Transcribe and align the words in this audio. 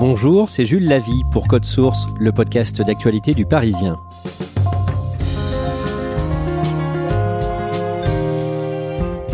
Bonjour, 0.00 0.48
c'est 0.48 0.64
Jules 0.64 0.88
Lavie 0.88 1.24
pour 1.30 1.46
Code 1.46 1.66
Source, 1.66 2.06
le 2.18 2.32
podcast 2.32 2.80
d'actualité 2.80 3.34
du 3.34 3.44
Parisien. 3.44 3.98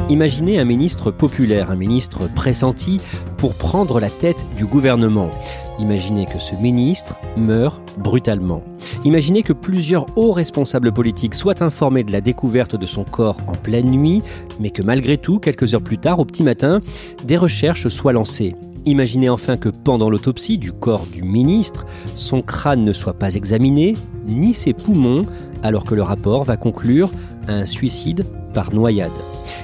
Imaginez 0.09 0.59
un 0.59 0.65
ministre 0.65 1.13
populaire, 1.13 1.71
un 1.71 1.77
ministre 1.77 2.29
pressenti 2.35 3.01
pour 3.37 3.55
prendre 3.55 4.01
la 4.01 4.11
tête 4.11 4.45
du 4.57 4.67
gouvernement. 4.67 5.31
Imaginez 5.79 6.27
que 6.27 6.41
ce 6.41 6.57
ministre 6.57 7.17
meurt 7.37 7.81
brutalement. 7.97 8.65
Imaginez 9.05 9.45
que 9.45 9.53
plusieurs 9.53 10.07
hauts 10.19 10.33
responsables 10.33 10.93
politiques 10.93 11.37
soient 11.37 11.63
informés 11.63 12.03
de 12.03 12.11
la 12.11 12.21
découverte 12.21 12.75
de 12.75 12.87
son 12.87 13.05
corps 13.05 13.37
en 13.47 13.55
pleine 13.55 13.93
nuit, 13.93 14.21
mais 14.59 14.71
que 14.71 14.83
malgré 14.83 15.17
tout, 15.17 15.39
quelques 15.39 15.75
heures 15.75 15.81
plus 15.85 15.99
tard, 15.99 16.19
au 16.19 16.25
petit 16.25 16.43
matin, 16.43 16.81
des 17.23 17.37
recherches 17.37 17.87
soient 17.87 18.13
lancées. 18.13 18.57
Imaginez 18.87 19.29
enfin 19.29 19.57
que 19.57 19.69
pendant 19.69 20.09
l'autopsie 20.09 20.59
du 20.59 20.71
corps 20.71 21.07
du 21.13 21.23
ministre, 21.23 21.87
son 22.15 22.41
crâne 22.41 22.85
ne 22.85 22.93
soit 22.93 23.19
pas 23.19 23.35
examiné, 23.35 23.95
ni 24.29 24.55
ses 24.55 24.73
poumons, 24.73 25.23
alors 25.65 25.85
que 25.85 25.97
le 25.97 26.03
rapport 26.03 26.45
va 26.45 26.57
conclure 26.57 27.11
un 27.49 27.65
suicide 27.65 28.25
par 28.55 28.73
noyade. 28.73 29.13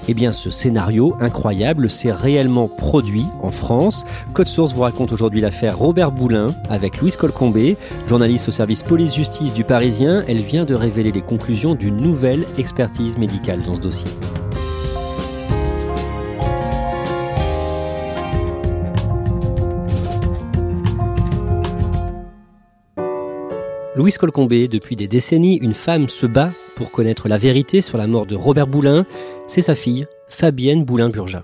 Eh 0.08 0.14
bien, 0.14 0.32
ce 0.32 0.50
scénario 0.50 1.14
incroyable 1.20 1.88
s'est 1.88 2.10
réellement 2.10 2.66
produit 2.66 3.24
en 3.42 3.52
France. 3.52 4.04
Code 4.34 4.48
Source 4.48 4.74
vous 4.74 4.82
raconte 4.82 5.12
aujourd'hui 5.12 5.40
l'affaire 5.40 5.78
Robert 5.78 6.10
Boulin 6.10 6.48
avec 6.68 7.00
Louise 7.00 7.16
Colcombé, 7.16 7.76
journaliste 8.08 8.48
au 8.48 8.52
service 8.52 8.82
police-justice 8.82 9.54
du 9.54 9.62
Parisien. 9.62 10.24
Elle 10.26 10.42
vient 10.42 10.64
de 10.64 10.74
révéler 10.74 11.12
les 11.12 11.22
conclusions 11.22 11.76
d'une 11.76 11.96
nouvelle 11.96 12.44
expertise 12.58 13.16
médicale 13.18 13.62
dans 13.62 13.76
ce 13.76 13.80
dossier. 13.80 14.08
Louise 23.94 24.16
Colcombé, 24.16 24.68
depuis 24.68 24.96
des 24.96 25.06
décennies, 25.06 25.58
une 25.58 25.74
femme 25.74 26.08
se 26.08 26.24
bat 26.24 26.48
pour 26.76 26.90
connaître 26.90 27.28
la 27.28 27.36
vérité 27.36 27.82
sur 27.82 27.98
la 27.98 28.06
mort 28.06 28.24
de 28.24 28.34
Robert 28.34 28.66
Boulin. 28.66 29.04
C'est 29.46 29.60
sa 29.60 29.74
fille, 29.74 30.06
Fabienne 30.28 30.82
Boulin-Burja. 30.82 31.42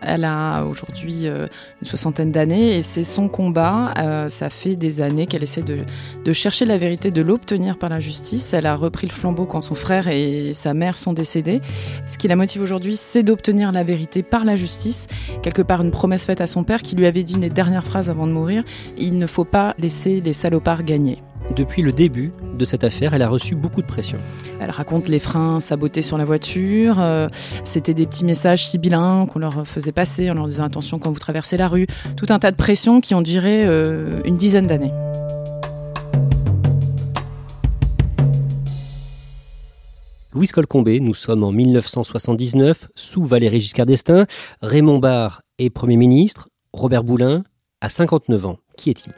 Elle 0.00 0.24
a 0.24 0.64
aujourd'hui 0.64 1.26
euh, 1.26 1.46
une 1.80 1.88
soixantaine 1.88 2.30
d'années 2.30 2.76
et 2.76 2.82
c'est 2.82 3.02
son 3.02 3.28
combat. 3.28 3.94
Euh, 3.98 4.28
ça 4.28 4.48
fait 4.48 4.76
des 4.76 5.00
années 5.00 5.26
qu'elle 5.26 5.42
essaie 5.42 5.62
de, 5.62 5.78
de, 6.24 6.32
chercher 6.32 6.66
la 6.66 6.78
vérité, 6.78 7.10
de 7.10 7.20
l'obtenir 7.20 7.76
par 7.78 7.90
la 7.90 7.98
justice. 7.98 8.52
Elle 8.54 8.66
a 8.66 8.76
repris 8.76 9.08
le 9.08 9.12
flambeau 9.12 9.44
quand 9.44 9.62
son 9.62 9.74
frère 9.74 10.06
et 10.06 10.52
sa 10.54 10.74
mère 10.74 10.98
sont 10.98 11.12
décédés. 11.12 11.60
Ce 12.06 12.16
qui 12.16 12.28
la 12.28 12.36
motive 12.36 12.62
aujourd'hui, 12.62 12.94
c'est 12.94 13.24
d'obtenir 13.24 13.72
la 13.72 13.82
vérité 13.82 14.22
par 14.22 14.44
la 14.44 14.54
justice. 14.54 15.08
Quelque 15.42 15.62
part, 15.62 15.82
une 15.82 15.90
promesse 15.90 16.26
faite 16.26 16.40
à 16.40 16.46
son 16.46 16.62
père 16.62 16.82
qui 16.82 16.94
lui 16.94 17.06
avait 17.06 17.24
dit 17.24 17.34
une 17.34 17.40
des 17.40 17.50
dernières 17.50 17.84
phrases 17.84 18.08
avant 18.08 18.28
de 18.28 18.32
mourir 18.32 18.62
il 18.98 19.18
ne 19.18 19.26
faut 19.26 19.44
pas 19.44 19.74
laisser 19.78 20.20
les 20.20 20.32
salopards 20.32 20.84
gagner. 20.84 21.22
Depuis 21.54 21.82
le 21.82 21.92
début 21.92 22.32
de 22.54 22.64
cette 22.64 22.82
affaire, 22.82 23.12
elle 23.12 23.20
a 23.20 23.28
reçu 23.28 23.54
beaucoup 23.54 23.82
de 23.82 23.86
pression. 23.86 24.18
Elle 24.58 24.70
raconte 24.70 25.08
les 25.08 25.18
freins 25.18 25.60
sabotés 25.60 26.00
sur 26.00 26.16
la 26.16 26.24
voiture. 26.24 26.96
Euh, 26.98 27.28
C'était 27.62 27.92
des 27.92 28.06
petits 28.06 28.24
messages 28.24 28.66
sibyllins 28.66 29.26
qu'on 29.26 29.38
leur 29.38 29.66
faisait 29.66 29.92
passer 29.92 30.30
en 30.30 30.34
leur 30.34 30.46
disant 30.46 30.64
attention 30.64 30.98
quand 30.98 31.10
vous 31.10 31.18
traversez 31.18 31.58
la 31.58 31.68
rue. 31.68 31.86
Tout 32.16 32.26
un 32.30 32.38
tas 32.38 32.52
de 32.52 32.56
pressions 32.56 33.02
qui 33.02 33.14
ont 33.14 33.20
duré 33.20 33.66
euh, 33.66 34.20
une 34.24 34.38
dizaine 34.38 34.66
d'années. 34.66 34.92
Louise 40.32 40.52
Colcombé, 40.52 41.00
nous 41.00 41.14
sommes 41.14 41.44
en 41.44 41.52
1979, 41.52 42.88
sous 42.94 43.24
Valéry 43.24 43.60
Giscard 43.60 43.84
d'Estaing. 43.84 44.24
Raymond 44.62 44.98
Barre 44.98 45.42
est 45.58 45.68
Premier 45.68 45.96
ministre. 45.96 46.48
Robert 46.72 47.04
Boulin 47.04 47.44
a 47.82 47.90
59 47.90 48.46
ans. 48.46 48.56
Qui 48.78 48.88
est-il? 48.88 49.12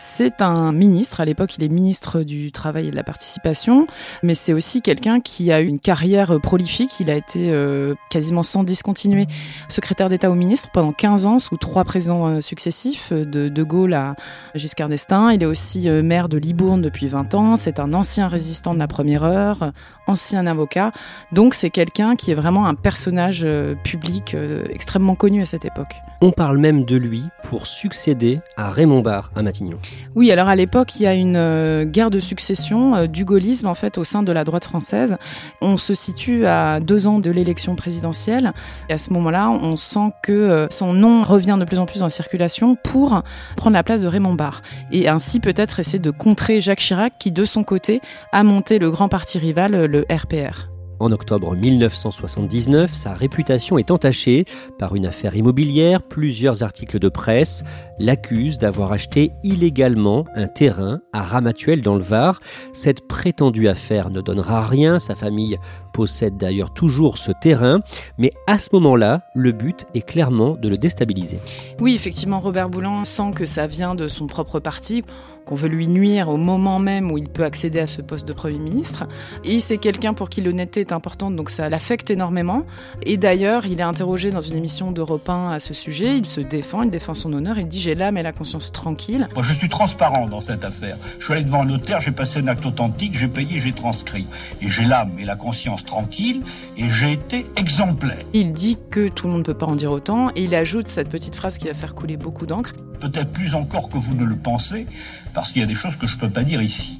C'est 0.00 0.40
un 0.40 0.72
ministre, 0.72 1.20
à 1.20 1.24
l'époque 1.24 1.56
il 1.58 1.64
est 1.64 1.68
ministre 1.68 2.22
du 2.22 2.50
Travail 2.50 2.88
et 2.88 2.90
de 2.90 2.96
la 2.96 3.04
Participation, 3.04 3.86
mais 4.22 4.34
c'est 4.34 4.52
aussi 4.52 4.80
quelqu'un 4.80 5.20
qui 5.20 5.52
a 5.52 5.60
eu 5.60 5.66
une 5.66 5.78
carrière 5.78 6.40
prolifique, 6.40 6.98
il 7.00 7.10
a 7.10 7.16
été 7.16 7.50
euh, 7.50 7.94
quasiment 8.08 8.42
sans 8.42 8.64
discontinuer 8.64 9.26
secrétaire 9.68 10.08
d'État 10.08 10.30
au 10.30 10.34
ministre 10.34 10.70
pendant 10.72 10.92
15 10.92 11.26
ans 11.26 11.38
sous 11.38 11.56
trois 11.58 11.84
présidents 11.84 12.26
euh, 12.26 12.40
successifs, 12.40 13.12
de 13.12 13.62
Gaulle 13.62 13.92
à 13.92 14.16
Giscard 14.54 14.88
d'Estaing. 14.88 15.32
Il 15.32 15.42
est 15.42 15.46
aussi 15.46 15.88
euh, 15.88 16.02
maire 16.02 16.28
de 16.28 16.38
Libourne 16.38 16.80
depuis 16.80 17.06
20 17.06 17.34
ans, 17.34 17.56
c'est 17.56 17.78
un 17.78 17.92
ancien 17.92 18.26
résistant 18.26 18.72
de 18.72 18.78
la 18.78 18.88
première 18.88 19.22
heure, 19.22 19.72
ancien 20.06 20.46
avocat, 20.46 20.92
donc 21.30 21.52
c'est 21.52 21.70
quelqu'un 21.70 22.16
qui 22.16 22.30
est 22.30 22.34
vraiment 22.34 22.66
un 22.66 22.74
personnage 22.74 23.46
public 23.84 24.34
extrêmement 24.70 25.14
connu 25.14 25.42
à 25.42 25.44
cette 25.44 25.66
époque. 25.66 25.94
On 26.22 26.32
parle 26.32 26.58
même 26.58 26.84
de 26.84 26.96
lui 26.96 27.22
pour 27.44 27.66
succéder 27.66 28.40
à 28.56 28.70
Raymond 28.70 29.00
Barre 29.00 29.30
à 29.36 29.42
Matignon. 29.42 29.78
Oui, 30.16 30.32
alors 30.32 30.48
à 30.48 30.56
l'époque, 30.56 30.96
il 30.96 31.02
y 31.02 31.06
a 31.06 31.14
une 31.14 31.36
euh, 31.36 31.84
guerre 31.84 32.10
de 32.10 32.18
succession 32.18 32.96
euh, 32.96 33.06
du 33.06 33.24
gaullisme 33.24 33.68
en 33.68 33.74
fait 33.74 33.96
au 33.96 34.04
sein 34.04 34.22
de 34.22 34.32
la 34.32 34.42
droite 34.42 34.64
française. 34.64 35.16
On 35.60 35.76
se 35.76 35.94
situe 35.94 36.46
à 36.46 36.80
deux 36.80 37.06
ans 37.06 37.20
de 37.20 37.30
l'élection 37.30 37.76
présidentielle 37.76 38.52
et 38.88 38.94
à 38.94 38.98
ce 38.98 39.12
moment-là, 39.12 39.50
on 39.50 39.76
sent 39.76 40.12
que 40.22 40.32
euh, 40.32 40.66
son 40.68 40.92
nom 40.92 41.22
revient 41.22 41.56
de 41.60 41.64
plus 41.64 41.78
en 41.78 41.86
plus 41.86 42.00
la 42.00 42.10
circulation 42.10 42.76
pour 42.76 43.22
prendre 43.56 43.74
la 43.74 43.84
place 43.84 44.02
de 44.02 44.08
Raymond 44.08 44.34
Barre 44.34 44.62
et 44.90 45.08
ainsi 45.08 45.38
peut-être 45.38 45.78
essayer 45.78 46.00
de 46.00 46.10
contrer 46.10 46.60
Jacques 46.60 46.80
Chirac 46.80 47.12
qui 47.18 47.30
de 47.30 47.44
son 47.44 47.62
côté 47.62 48.00
a 48.32 48.42
monté 48.42 48.78
le 48.78 48.90
grand 48.90 49.08
parti 49.08 49.38
rival, 49.38 49.84
le 49.84 50.06
RPR. 50.10 50.70
En 51.00 51.12
octobre 51.12 51.56
1979, 51.56 52.92
sa 52.92 53.14
réputation 53.14 53.78
est 53.78 53.90
entachée 53.90 54.44
par 54.78 54.94
une 54.94 55.06
affaire 55.06 55.34
immobilière. 55.34 56.02
Plusieurs 56.02 56.62
articles 56.62 56.98
de 56.98 57.08
presse 57.08 57.64
l'accusent 57.98 58.58
d'avoir 58.58 58.92
acheté 58.92 59.32
illégalement 59.42 60.26
un 60.34 60.46
terrain 60.46 61.00
à 61.14 61.22
Ramatuel 61.22 61.80
dans 61.80 61.94
le 61.94 62.02
Var. 62.02 62.40
Cette 62.74 63.08
prétendue 63.08 63.66
affaire 63.66 64.10
ne 64.10 64.20
donnera 64.20 64.66
rien. 64.66 64.98
Sa 64.98 65.14
famille 65.14 65.56
possède 65.94 66.36
d'ailleurs 66.36 66.74
toujours 66.74 67.16
ce 67.16 67.32
terrain. 67.32 67.80
Mais 68.18 68.32
à 68.46 68.58
ce 68.58 68.68
moment-là, 68.74 69.22
le 69.34 69.52
but 69.52 69.86
est 69.94 70.06
clairement 70.06 70.50
de 70.50 70.68
le 70.68 70.76
déstabiliser. 70.76 71.38
Oui, 71.80 71.94
effectivement, 71.94 72.40
Robert 72.40 72.68
Boulan 72.68 73.06
sent 73.06 73.32
que 73.34 73.46
ça 73.46 73.66
vient 73.66 73.94
de 73.94 74.06
son 74.06 74.26
propre 74.26 74.60
parti 74.60 75.02
qu'on 75.44 75.54
veut 75.54 75.68
lui 75.68 75.88
nuire 75.88 76.28
au 76.28 76.36
moment 76.36 76.78
même 76.78 77.10
où 77.10 77.18
il 77.18 77.28
peut 77.28 77.44
accéder 77.44 77.80
à 77.80 77.86
ce 77.86 78.02
poste 78.02 78.26
de 78.26 78.32
Premier 78.32 78.58
ministre. 78.58 79.06
Et 79.44 79.60
c'est 79.60 79.78
quelqu'un 79.78 80.14
pour 80.14 80.30
qui 80.30 80.40
l'honnêteté 80.40 80.80
est 80.80 80.92
importante, 80.92 81.36
donc 81.36 81.50
ça 81.50 81.68
l'affecte 81.68 82.10
énormément. 82.10 82.64
Et 83.02 83.16
d'ailleurs, 83.16 83.66
il 83.66 83.80
est 83.80 83.84
interrogé 83.84 84.30
dans 84.30 84.40
une 84.40 84.56
émission 84.56 84.92
d'Europe 84.92 85.28
1 85.28 85.50
à 85.50 85.58
ce 85.58 85.74
sujet, 85.74 86.16
il 86.16 86.26
se 86.26 86.40
défend, 86.40 86.82
il 86.82 86.90
défend 86.90 87.14
son 87.14 87.32
honneur, 87.32 87.58
il 87.58 87.68
dit 87.68 87.80
j'ai 87.80 87.94
l'âme 87.94 88.16
et 88.16 88.22
la 88.22 88.32
conscience 88.32 88.72
tranquille. 88.72 89.28
Moi, 89.34 89.44
je 89.44 89.52
suis 89.52 89.68
transparent 89.68 90.26
dans 90.26 90.40
cette 90.40 90.64
affaire. 90.64 90.96
Je 91.18 91.24
suis 91.24 91.34
allé 91.34 91.42
devant 91.42 91.62
un 91.62 91.66
notaire, 91.66 92.00
j'ai 92.00 92.12
passé 92.12 92.40
un 92.40 92.48
acte 92.48 92.64
authentique, 92.66 93.16
j'ai 93.16 93.28
payé, 93.28 93.58
j'ai 93.58 93.72
transcrit. 93.72 94.26
Et 94.62 94.68
j'ai 94.68 94.84
l'âme 94.84 95.12
et 95.18 95.24
la 95.24 95.36
conscience 95.36 95.84
tranquille, 95.84 96.42
et 96.76 96.88
j'ai 96.88 97.12
été 97.12 97.46
exemplaire. 97.56 98.24
Il 98.32 98.52
dit 98.52 98.78
que 98.90 99.08
tout 99.08 99.26
le 99.26 99.32
monde 99.32 99.40
ne 99.40 99.46
peut 99.46 99.54
pas 99.54 99.66
en 99.66 99.76
dire 99.76 99.92
autant, 99.92 100.30
et 100.30 100.44
il 100.44 100.54
ajoute 100.54 100.88
cette 100.88 101.08
petite 101.08 101.34
phrase 101.34 101.58
qui 101.58 101.66
va 101.66 101.74
faire 101.74 101.94
couler 101.94 102.16
beaucoup 102.16 102.46
d'encre. 102.46 102.72
Peut-être 103.00 103.32
plus 103.32 103.54
encore 103.54 103.88
que 103.88 103.96
vous 103.96 104.14
ne 104.14 104.24
le 104.24 104.36
pensez, 104.36 104.86
parce 105.34 105.52
qu'il 105.52 105.60
y 105.60 105.64
a 105.64 105.68
des 105.68 105.74
choses 105.74 105.96
que 105.96 106.06
je 106.06 106.16
ne 106.16 106.20
peux 106.20 106.30
pas 106.30 106.42
dire 106.42 106.62
ici. 106.62 106.98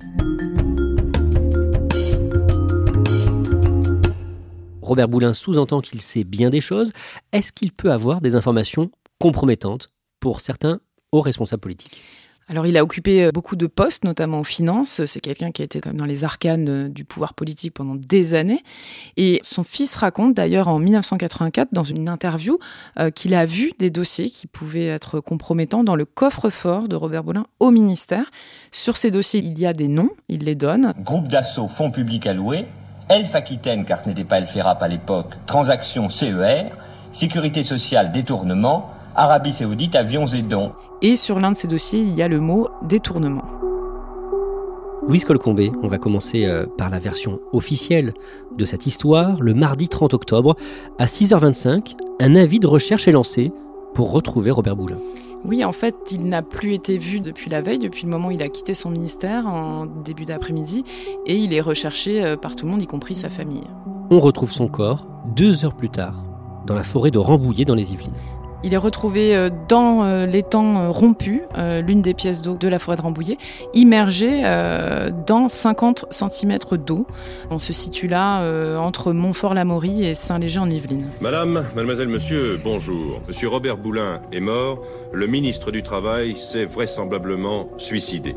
Robert 4.82 5.09
Boulin 5.09 5.32
sous-entend 5.32 5.81
qu'il 5.81 6.00
sait 6.00 6.25
bien 6.25 6.50
des 6.50 6.61
choses. 6.61 6.93
Est-ce 7.32 7.53
qu'il 7.53 7.71
peut 7.73 7.93
avoir 7.93 8.21
des 8.21 8.35
informations 8.35 8.91
compromettantes 9.21 9.93
pour 10.19 10.41
certains 10.41 10.81
hauts 11.12 11.21
responsables 11.21 11.61
politiques? 11.61 12.03
Alors 12.50 12.67
il 12.67 12.76
a 12.76 12.82
occupé 12.82 13.25
euh, 13.25 13.31
beaucoup 13.32 13.55
de 13.55 13.69
postes, 13.69 14.05
notamment 14.05 14.41
aux 14.41 14.44
finances. 14.44 15.05
C'est 15.06 15.20
quelqu'un 15.20 15.52
qui 15.52 15.62
a 15.62 15.64
été 15.64 15.81
quand 15.81 15.91
même 15.91 16.00
dans 16.00 16.06
les 16.06 16.25
arcanes 16.25 16.69
euh, 16.69 16.88
du 16.88 17.05
pouvoir 17.05 17.35
politique 17.35 17.73
pendant 17.73 17.94
des 17.94 18.35
années. 18.35 18.62
Et 19.17 19.38
son 19.43 19.62
fils 19.62 19.94
raconte 19.94 20.35
d'ailleurs 20.35 20.67
en 20.67 20.81
1984 20.81 21.69
dans 21.73 21.85
une 21.85 22.08
interview 22.08 22.58
euh, 22.99 23.11
qu'il 23.11 23.35
a 23.35 23.47
vu 23.47 23.70
des 23.79 23.91
dossiers 23.91 24.29
qui 24.29 24.49
pouvaient 24.49 24.88
être 24.88 25.20
compromettants 25.20 25.85
dans 25.85 25.94
le 25.94 26.05
coffre-fort 26.05 26.88
de 26.88 26.97
Robert 26.97 27.23
Boulin 27.23 27.47
au 27.61 27.70
ministère. 27.70 28.25
Sur 28.73 28.96
ces 28.96 29.12
dossiers, 29.12 29.41
il 29.44 29.56
y 29.56 29.64
a 29.64 29.73
des 29.73 29.87
noms, 29.87 30.11
il 30.29 30.44
les 30.44 30.56
donne. 30.56 30.93
Groupe 30.99 31.29
d'assaut, 31.29 31.69
fonds 31.69 31.93
publics 31.93 32.26
alloués, 32.26 32.67
Elf 33.08 33.32
Aquitaine, 33.37 33.85
car 33.85 34.03
ce 34.03 34.08
n'était 34.08 34.25
pas 34.25 34.38
Elferap 34.38 34.82
à 34.82 34.88
l'époque, 34.88 35.35
transactions 35.46 36.08
CER, 36.08 36.64
sécurité 37.12 37.62
sociale, 37.62 38.11
détournement, 38.11 38.91
Arabie 39.16 39.52
Saoudite, 39.52 39.96
avions 39.96 40.26
et 40.26 40.42
dons. 40.42 40.72
Et 41.02 41.16
sur 41.16 41.40
l'un 41.40 41.52
de 41.52 41.56
ces 41.56 41.68
dossiers, 41.68 42.00
il 42.00 42.14
y 42.14 42.22
a 42.22 42.28
le 42.28 42.40
mot 42.40 42.68
détournement. 42.82 43.44
Louise 45.08 45.24
Colcombé, 45.24 45.72
on 45.82 45.88
va 45.88 45.98
commencer 45.98 46.44
euh, 46.44 46.66
par 46.78 46.90
la 46.90 46.98
version 46.98 47.40
officielle 47.52 48.14
de 48.56 48.64
cette 48.64 48.86
histoire. 48.86 49.40
Le 49.40 49.54
mardi 49.54 49.88
30 49.88 50.14
octobre, 50.14 50.54
à 50.98 51.06
6h25, 51.06 51.96
un 52.20 52.36
avis 52.36 52.60
de 52.60 52.66
recherche 52.66 53.08
est 53.08 53.12
lancé 53.12 53.50
pour 53.94 54.12
retrouver 54.12 54.50
Robert 54.50 54.76
Boulin. 54.76 54.98
Oui, 55.44 55.64
en 55.64 55.72
fait, 55.72 55.96
il 56.12 56.28
n'a 56.28 56.42
plus 56.42 56.74
été 56.74 56.98
vu 56.98 57.20
depuis 57.20 57.50
la 57.50 57.62
veille, 57.62 57.78
depuis 57.78 58.04
le 58.04 58.10
moment 58.10 58.28
où 58.28 58.30
il 58.30 58.42
a 58.42 58.48
quitté 58.48 58.74
son 58.74 58.90
ministère 58.90 59.46
en 59.46 59.86
début 59.86 60.26
d'après-midi, 60.26 60.84
et 61.26 61.36
il 61.36 61.54
est 61.54 61.62
recherché 61.62 62.22
euh, 62.22 62.36
par 62.36 62.54
tout 62.54 62.66
le 62.66 62.72
monde, 62.72 62.82
y 62.82 62.86
compris 62.86 63.14
sa 63.14 63.30
famille. 63.30 63.64
On 64.10 64.20
retrouve 64.20 64.52
son 64.52 64.68
corps 64.68 65.06
deux 65.34 65.64
heures 65.64 65.74
plus 65.74 65.88
tard, 65.88 66.22
dans 66.66 66.74
la 66.74 66.82
forêt 66.82 67.10
de 67.10 67.18
Rambouillet 67.18 67.64
dans 67.64 67.74
les 67.74 67.92
Yvelines. 67.92 68.12
Il 68.62 68.74
est 68.74 68.78
retrouvé 68.78 69.34
euh, 69.34 69.48
dans 69.68 70.04
euh, 70.04 70.26
l'étang 70.26 70.76
euh, 70.76 70.90
rompu, 70.90 71.42
l'une 71.56 72.02
des 72.02 72.14
pièces 72.14 72.42
d'eau 72.42 72.56
de 72.56 72.68
la 72.68 72.78
forêt 72.78 72.96
de 72.96 73.02
Rambouillet, 73.02 73.38
immergé 73.74 74.42
dans 75.26 75.48
50 75.48 76.06
cm 76.10 76.58
d'eau. 76.84 77.06
On 77.50 77.58
se 77.58 77.72
situe 77.72 78.08
là 78.08 78.78
entre 78.78 79.12
Montfort-l'Amaury 79.12 80.04
et 80.04 80.14
Saint-Léger 80.14 80.60
en 80.60 80.70
Yvelines. 80.70 81.06
Madame, 81.20 81.64
mademoiselle, 81.74 82.08
monsieur, 82.08 82.58
bonjour. 82.62 83.20
Monsieur 83.28 83.48
Robert 83.48 83.76
Boulin 83.76 84.22
est 84.32 84.40
mort. 84.40 84.82
Le 85.12 85.26
ministre 85.26 85.70
du 85.70 85.82
Travail 85.82 86.36
s'est 86.36 86.64
vraisemblablement 86.64 87.68
suicidé. 87.76 88.34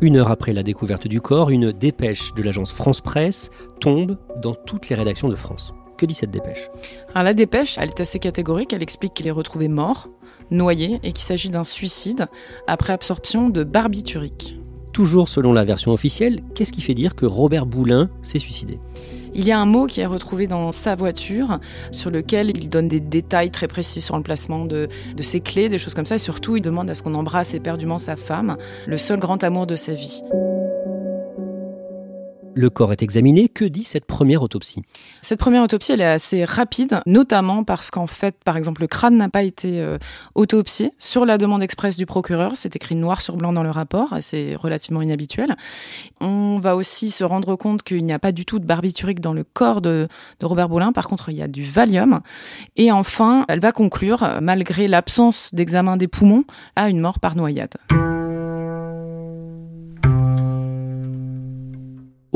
Une 0.00 0.16
heure 0.16 0.30
après 0.30 0.52
la 0.52 0.62
découverte 0.62 1.08
du 1.08 1.20
corps, 1.20 1.50
une 1.50 1.72
dépêche 1.72 2.34
de 2.34 2.42
l'agence 2.42 2.72
France 2.72 3.00
Presse 3.00 3.50
tombe 3.80 4.16
dans 4.42 4.54
toutes 4.54 4.88
les 4.88 4.96
rédactions 4.96 5.28
de 5.28 5.36
France. 5.36 5.72
Que 5.96 6.06
dit 6.06 6.14
cette 6.14 6.30
dépêche? 6.30 6.68
Alors, 7.14 7.24
La 7.24 7.34
dépêche, 7.34 7.76
elle 7.78 7.88
est 7.88 8.00
assez 8.00 8.18
catégorique. 8.18 8.72
Elle 8.72 8.82
explique 8.82 9.14
qu'il 9.14 9.26
est 9.26 9.32
retrouvé 9.32 9.68
mort, 9.68 10.08
noyé, 10.50 11.00
et 11.02 11.12
qu'il 11.12 11.24
s'agit 11.24 11.48
d'un 11.48 11.64
suicide 11.64 12.26
après 12.66 12.92
absorption 12.92 13.48
de 13.48 13.64
barbiturique. 13.64 14.58
Toujours 14.92 15.28
selon 15.28 15.52
la 15.52 15.64
version 15.64 15.92
officielle, 15.92 16.42
qu'est-ce 16.54 16.72
qui 16.72 16.80
fait 16.80 16.94
dire 16.94 17.14
que 17.14 17.26
Robert 17.26 17.66
Boulin 17.66 18.08
s'est 18.22 18.38
suicidé? 18.38 18.78
Il 19.34 19.44
y 19.44 19.52
a 19.52 19.58
un 19.58 19.66
mot 19.66 19.86
qui 19.86 20.00
est 20.00 20.06
retrouvé 20.06 20.46
dans 20.46 20.72
sa 20.72 20.94
voiture, 20.94 21.58
sur 21.92 22.10
lequel 22.10 22.56
il 22.56 22.70
donne 22.70 22.88
des 22.88 23.00
détails 23.00 23.50
très 23.50 23.68
précis 23.68 24.00
sur 24.00 24.16
le 24.16 24.22
placement 24.22 24.64
de, 24.64 24.88
de 25.14 25.22
ses 25.22 25.40
clés, 25.40 25.68
des 25.68 25.76
choses 25.76 25.92
comme 25.92 26.06
ça. 26.06 26.14
Et 26.14 26.18
surtout, 26.18 26.56
il 26.56 26.62
demande 26.62 26.88
à 26.88 26.94
ce 26.94 27.02
qu'on 27.02 27.12
embrasse 27.12 27.52
éperdument 27.52 27.98
sa 27.98 28.16
femme, 28.16 28.56
le 28.86 28.96
seul 28.96 29.18
grand 29.18 29.44
amour 29.44 29.66
de 29.66 29.76
sa 29.76 29.92
vie. 29.92 30.22
Le 32.58 32.70
corps 32.70 32.90
est 32.90 33.02
examiné. 33.02 33.50
Que 33.50 33.66
dit 33.66 33.84
cette 33.84 34.06
première 34.06 34.40
autopsie? 34.40 34.80
Cette 35.20 35.38
première 35.38 35.62
autopsie, 35.62 35.92
elle 35.92 36.00
est 36.00 36.06
assez 36.06 36.42
rapide, 36.46 37.02
notamment 37.04 37.64
parce 37.64 37.90
qu'en 37.90 38.06
fait, 38.06 38.34
par 38.42 38.56
exemple, 38.56 38.80
le 38.80 38.86
crâne 38.86 39.18
n'a 39.18 39.28
pas 39.28 39.42
été 39.42 39.78
euh, 39.78 39.98
autopsié 40.34 40.94
sur 40.96 41.26
la 41.26 41.36
demande 41.36 41.62
express 41.62 41.98
du 41.98 42.06
procureur. 42.06 42.52
C'est 42.54 42.74
écrit 42.74 42.94
noir 42.94 43.20
sur 43.20 43.36
blanc 43.36 43.52
dans 43.52 43.62
le 43.62 43.70
rapport, 43.70 44.14
c'est 44.22 44.56
relativement 44.56 45.02
inhabituel. 45.02 45.54
On 46.22 46.58
va 46.58 46.76
aussi 46.76 47.10
se 47.10 47.24
rendre 47.24 47.56
compte 47.56 47.82
qu'il 47.82 48.02
n'y 48.06 48.14
a 48.14 48.18
pas 48.18 48.32
du 48.32 48.46
tout 48.46 48.58
de 48.58 48.64
barbiturique 48.64 49.20
dans 49.20 49.34
le 49.34 49.44
corps 49.44 49.82
de, 49.82 50.08
de 50.40 50.46
Robert 50.46 50.70
Boulin. 50.70 50.92
Par 50.92 51.08
contre, 51.08 51.28
il 51.28 51.36
y 51.36 51.42
a 51.42 51.48
du 51.48 51.62
Valium. 51.62 52.20
Et 52.76 52.90
enfin, 52.90 53.44
elle 53.48 53.60
va 53.60 53.72
conclure, 53.72 54.38
malgré 54.40 54.88
l'absence 54.88 55.50
d'examen 55.52 55.98
des 55.98 56.08
poumons, 56.08 56.44
à 56.74 56.88
une 56.88 57.00
mort 57.00 57.20
par 57.20 57.36
noyade. 57.36 57.74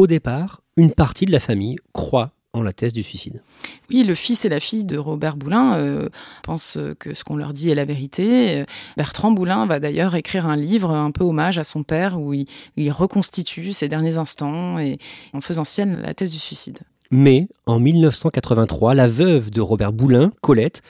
Au 0.00 0.06
départ, 0.06 0.62
une 0.78 0.92
partie 0.92 1.26
de 1.26 1.30
la 1.30 1.40
famille 1.40 1.76
croit 1.92 2.32
en 2.54 2.62
la 2.62 2.72
thèse 2.72 2.94
du 2.94 3.02
suicide. 3.02 3.42
Oui, 3.90 4.02
le 4.02 4.14
fils 4.14 4.46
et 4.46 4.48
la 4.48 4.58
fille 4.58 4.86
de 4.86 4.96
Robert 4.96 5.36
Boulin 5.36 5.74
euh, 5.74 6.08
pensent 6.42 6.78
que 6.98 7.12
ce 7.12 7.22
qu'on 7.22 7.36
leur 7.36 7.52
dit 7.52 7.68
est 7.68 7.74
la 7.74 7.84
vérité. 7.84 8.64
Bertrand 8.96 9.30
Boulin 9.30 9.66
va 9.66 9.78
d'ailleurs 9.78 10.14
écrire 10.14 10.46
un 10.46 10.56
livre 10.56 10.90
un 10.90 11.10
peu 11.10 11.22
hommage 11.22 11.58
à 11.58 11.64
son 11.64 11.82
père 11.82 12.18
où 12.18 12.32
il, 12.32 12.46
il 12.78 12.90
reconstitue 12.90 13.74
ses 13.74 13.88
derniers 13.88 14.16
instants 14.16 14.78
et 14.78 14.96
en 15.34 15.42
faisant 15.42 15.64
sienne 15.64 16.00
la 16.00 16.14
thèse 16.14 16.30
du 16.30 16.38
suicide. 16.38 16.78
Mais 17.10 17.46
en 17.66 17.78
1983, 17.78 18.94
la 18.94 19.06
veuve 19.06 19.50
de 19.50 19.60
Robert 19.60 19.92
Boulin, 19.92 20.32
Colette, 20.40 20.80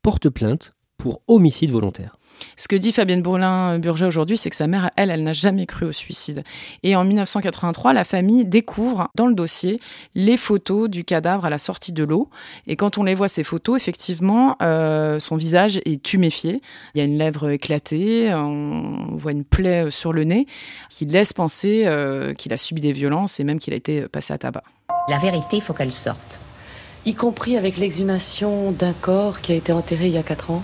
porte 0.00 0.30
plainte 0.30 0.72
pour 0.96 1.20
homicide 1.26 1.70
volontaire. 1.70 2.16
Ce 2.56 2.68
que 2.68 2.76
dit 2.76 2.92
Fabienne 2.92 3.22
Bourlin-Burget 3.22 4.06
aujourd'hui, 4.06 4.36
c'est 4.36 4.50
que 4.50 4.56
sa 4.56 4.66
mère, 4.66 4.90
elle, 4.96 5.10
elle 5.10 5.22
n'a 5.22 5.32
jamais 5.32 5.66
cru 5.66 5.86
au 5.86 5.92
suicide. 5.92 6.44
Et 6.82 6.96
en 6.96 7.04
1983, 7.04 7.92
la 7.92 8.04
famille 8.04 8.44
découvre 8.44 9.08
dans 9.14 9.26
le 9.26 9.34
dossier 9.34 9.80
les 10.14 10.36
photos 10.36 10.88
du 10.88 11.04
cadavre 11.04 11.44
à 11.44 11.50
la 11.50 11.58
sortie 11.58 11.92
de 11.92 12.04
l'eau. 12.04 12.28
Et 12.66 12.76
quand 12.76 12.98
on 12.98 13.04
les 13.04 13.14
voit, 13.14 13.28
ces 13.28 13.44
photos, 13.44 13.80
effectivement, 13.80 14.56
euh, 14.62 15.18
son 15.18 15.36
visage 15.36 15.80
est 15.84 16.02
tuméfié. 16.02 16.60
Il 16.94 16.98
y 16.98 17.00
a 17.00 17.04
une 17.04 17.18
lèvre 17.18 17.50
éclatée, 17.50 18.32
on 18.34 19.16
voit 19.16 19.32
une 19.32 19.44
plaie 19.44 19.90
sur 19.90 20.12
le 20.12 20.24
nez 20.24 20.46
qui 20.90 21.04
laisse 21.04 21.32
penser 21.32 21.84
euh, 21.86 22.34
qu'il 22.34 22.52
a 22.52 22.56
subi 22.56 22.80
des 22.80 22.92
violences 22.92 23.40
et 23.40 23.44
même 23.44 23.58
qu'il 23.58 23.72
a 23.72 23.76
été 23.76 24.08
passé 24.08 24.32
à 24.32 24.38
tabac. 24.38 24.62
La 25.08 25.18
vérité, 25.18 25.56
il 25.56 25.62
faut 25.62 25.74
qu'elle 25.74 25.92
sorte. 25.92 26.40
Y 27.04 27.14
compris 27.14 27.58
avec 27.58 27.76
l'exhumation 27.76 28.72
d'un 28.72 28.94
corps 28.94 29.40
qui 29.40 29.52
a 29.52 29.56
été 29.56 29.72
enterré 29.72 30.06
il 30.06 30.12
y 30.12 30.18
a 30.18 30.22
quatre 30.22 30.50
ans 30.50 30.62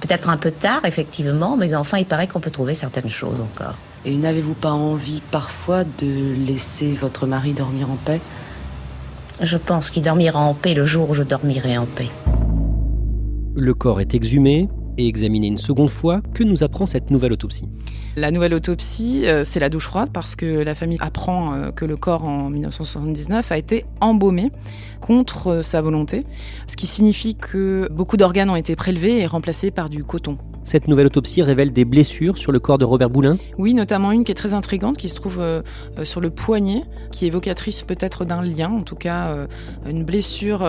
c'est 0.00 0.08
peut-être 0.08 0.28
un 0.28 0.36
peu 0.36 0.50
tard, 0.50 0.84
effectivement, 0.84 1.56
mais 1.56 1.74
enfin, 1.74 1.98
il 1.98 2.06
paraît 2.06 2.26
qu'on 2.26 2.40
peut 2.40 2.50
trouver 2.50 2.74
certaines 2.74 3.10
choses 3.10 3.40
encore. 3.40 3.74
Et 4.04 4.16
n'avez-vous 4.16 4.54
pas 4.54 4.72
envie 4.72 5.22
parfois 5.30 5.84
de 5.84 6.34
laisser 6.46 6.94
votre 6.94 7.26
mari 7.26 7.52
dormir 7.52 7.90
en 7.90 7.96
paix? 7.96 8.20
Je 9.40 9.56
pense 9.56 9.90
qu'il 9.90 10.02
dormira 10.02 10.38
en 10.38 10.54
paix 10.54 10.74
le 10.74 10.84
jour 10.84 11.10
où 11.10 11.14
je 11.14 11.22
dormirai 11.22 11.76
en 11.76 11.86
paix. 11.86 12.08
Le 13.54 13.74
corps 13.74 14.00
est 14.00 14.14
exhumé, 14.14 14.68
et 15.00 15.06
examiner 15.06 15.48
une 15.48 15.58
seconde 15.58 15.90
fois. 15.90 16.20
Que 16.34 16.44
nous 16.44 16.62
apprend 16.62 16.86
cette 16.86 17.10
nouvelle 17.10 17.32
autopsie 17.32 17.64
La 18.16 18.30
nouvelle 18.30 18.54
autopsie, 18.54 19.22
euh, 19.26 19.42
c'est 19.44 19.60
la 19.60 19.68
douche 19.68 19.86
froide 19.86 20.10
parce 20.12 20.36
que 20.36 20.46
la 20.46 20.74
famille 20.74 20.98
apprend 21.00 21.54
euh, 21.54 21.70
que 21.70 21.84
le 21.84 21.96
corps 21.96 22.24
en 22.24 22.50
1979 22.50 23.52
a 23.52 23.58
été 23.58 23.84
embaumé 24.00 24.50
contre 25.00 25.48
euh, 25.48 25.62
sa 25.62 25.80
volonté, 25.80 26.24
ce 26.66 26.76
qui 26.76 26.86
signifie 26.86 27.34
que 27.34 27.88
beaucoup 27.92 28.16
d'organes 28.16 28.50
ont 28.50 28.56
été 28.56 28.76
prélevés 28.76 29.20
et 29.20 29.26
remplacés 29.26 29.70
par 29.70 29.90
du 29.90 30.04
coton. 30.04 30.38
Cette 30.62 30.88
nouvelle 30.88 31.06
autopsie 31.06 31.42
révèle 31.42 31.72
des 31.72 31.84
blessures 31.84 32.38
sur 32.38 32.52
le 32.52 32.60
corps 32.60 32.78
de 32.78 32.84
Robert 32.84 33.10
Boulin 33.10 33.38
Oui, 33.58 33.74
notamment 33.74 34.12
une 34.12 34.24
qui 34.24 34.32
est 34.32 34.34
très 34.34 34.54
intrigante, 34.54 34.96
qui 34.96 35.08
se 35.08 35.14
trouve 35.14 35.42
sur 36.04 36.20
le 36.20 36.30
poignet, 36.30 36.82
qui 37.10 37.24
est 37.24 37.28
évocatrice 37.28 37.82
peut-être 37.82 38.24
d'un 38.24 38.42
lien, 38.42 38.70
en 38.70 38.82
tout 38.82 38.94
cas 38.94 39.46
une 39.86 40.04
blessure 40.04 40.64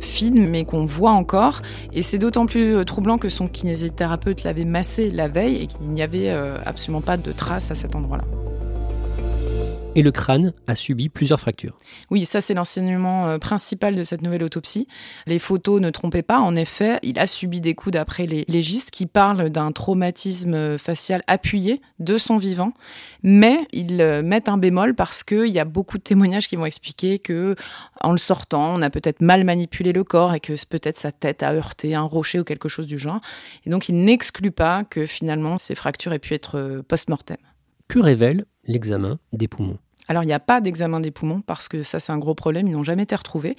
fine, 0.00 0.48
mais 0.48 0.64
qu'on 0.64 0.84
voit 0.84 1.12
encore. 1.12 1.62
Et 1.92 2.02
c'est 2.02 2.18
d'autant 2.18 2.46
plus 2.46 2.76
euh, 2.76 2.84
troublant 2.84 3.18
que 3.18 3.28
son 3.28 3.48
kinésithérapeute 3.48 4.44
l'avait 4.44 4.64
massé 4.64 5.10
la 5.10 5.28
veille 5.28 5.56
et 5.56 5.66
qu'il 5.66 5.90
n'y 5.90 6.02
avait 6.02 6.30
euh, 6.30 6.58
absolument 6.64 7.00
pas 7.00 7.16
de 7.16 7.32
traces 7.32 7.70
à 7.70 7.74
cet 7.74 7.96
endroit-là 7.96 8.24
et 9.94 10.02
le 10.02 10.10
crâne 10.10 10.52
a 10.66 10.74
subi 10.74 11.08
plusieurs 11.08 11.40
fractures. 11.40 11.76
Oui, 12.10 12.24
ça 12.24 12.40
c'est 12.40 12.54
l'enseignement 12.54 13.26
euh, 13.26 13.38
principal 13.38 13.96
de 13.96 14.02
cette 14.02 14.22
nouvelle 14.22 14.42
autopsie. 14.42 14.88
Les 15.26 15.38
photos 15.38 15.80
ne 15.80 15.90
trompaient 15.90 16.22
pas, 16.22 16.38
en 16.38 16.54
effet, 16.54 16.98
il 17.02 17.18
a 17.18 17.26
subi 17.26 17.60
des 17.60 17.74
coups 17.74 17.92
d'après 17.92 18.26
les 18.26 18.44
légistes 18.48 18.90
qui 18.90 19.06
parlent 19.06 19.50
d'un 19.50 19.72
traumatisme 19.72 20.78
facial 20.78 21.22
appuyé 21.26 21.80
de 21.98 22.18
son 22.18 22.38
vivant, 22.38 22.72
mais 23.22 23.66
ils 23.72 24.00
euh, 24.00 24.22
mettent 24.22 24.48
un 24.48 24.58
bémol 24.58 24.94
parce 24.94 25.24
qu'il 25.24 25.46
y 25.46 25.58
a 25.58 25.64
beaucoup 25.64 25.98
de 25.98 26.02
témoignages 26.02 26.48
qui 26.48 26.56
vont 26.56 26.66
expliquer 26.66 27.18
que 27.18 27.54
en 28.00 28.12
le 28.12 28.18
sortant, 28.18 28.74
on 28.74 28.82
a 28.82 28.90
peut-être 28.90 29.20
mal 29.22 29.44
manipulé 29.44 29.92
le 29.92 30.04
corps 30.04 30.34
et 30.34 30.40
que 30.40 30.52
peut-être 30.66 30.98
sa 30.98 31.12
tête 31.12 31.42
a 31.42 31.52
heurté 31.52 31.94
un 31.94 32.02
rocher 32.02 32.40
ou 32.40 32.44
quelque 32.44 32.68
chose 32.68 32.86
du 32.86 32.98
genre. 32.98 33.20
Et 33.64 33.70
donc 33.70 33.88
il 33.88 34.04
n'exclut 34.04 34.50
pas 34.50 34.84
que 34.84 35.06
finalement 35.06 35.58
ces 35.58 35.74
fractures 35.74 36.12
aient 36.12 36.18
pu 36.18 36.34
être 36.34 36.58
euh, 36.58 36.82
post-mortem. 36.82 37.36
Que 37.88 37.98
révèle 37.98 38.44
l'examen 38.64 39.18
des 39.32 39.48
poumons? 39.48 39.78
Alors, 40.08 40.22
il 40.22 40.26
n'y 40.26 40.32
a 40.32 40.40
pas 40.40 40.60
d'examen 40.60 41.00
des 41.00 41.10
poumons 41.10 41.40
parce 41.40 41.68
que 41.68 41.82
ça, 41.82 42.00
c'est 42.00 42.12
un 42.12 42.18
gros 42.18 42.34
problème. 42.34 42.68
Ils 42.68 42.74
n'ont 42.74 42.84
jamais 42.84 43.04
été 43.04 43.16
retrouvés. 43.16 43.56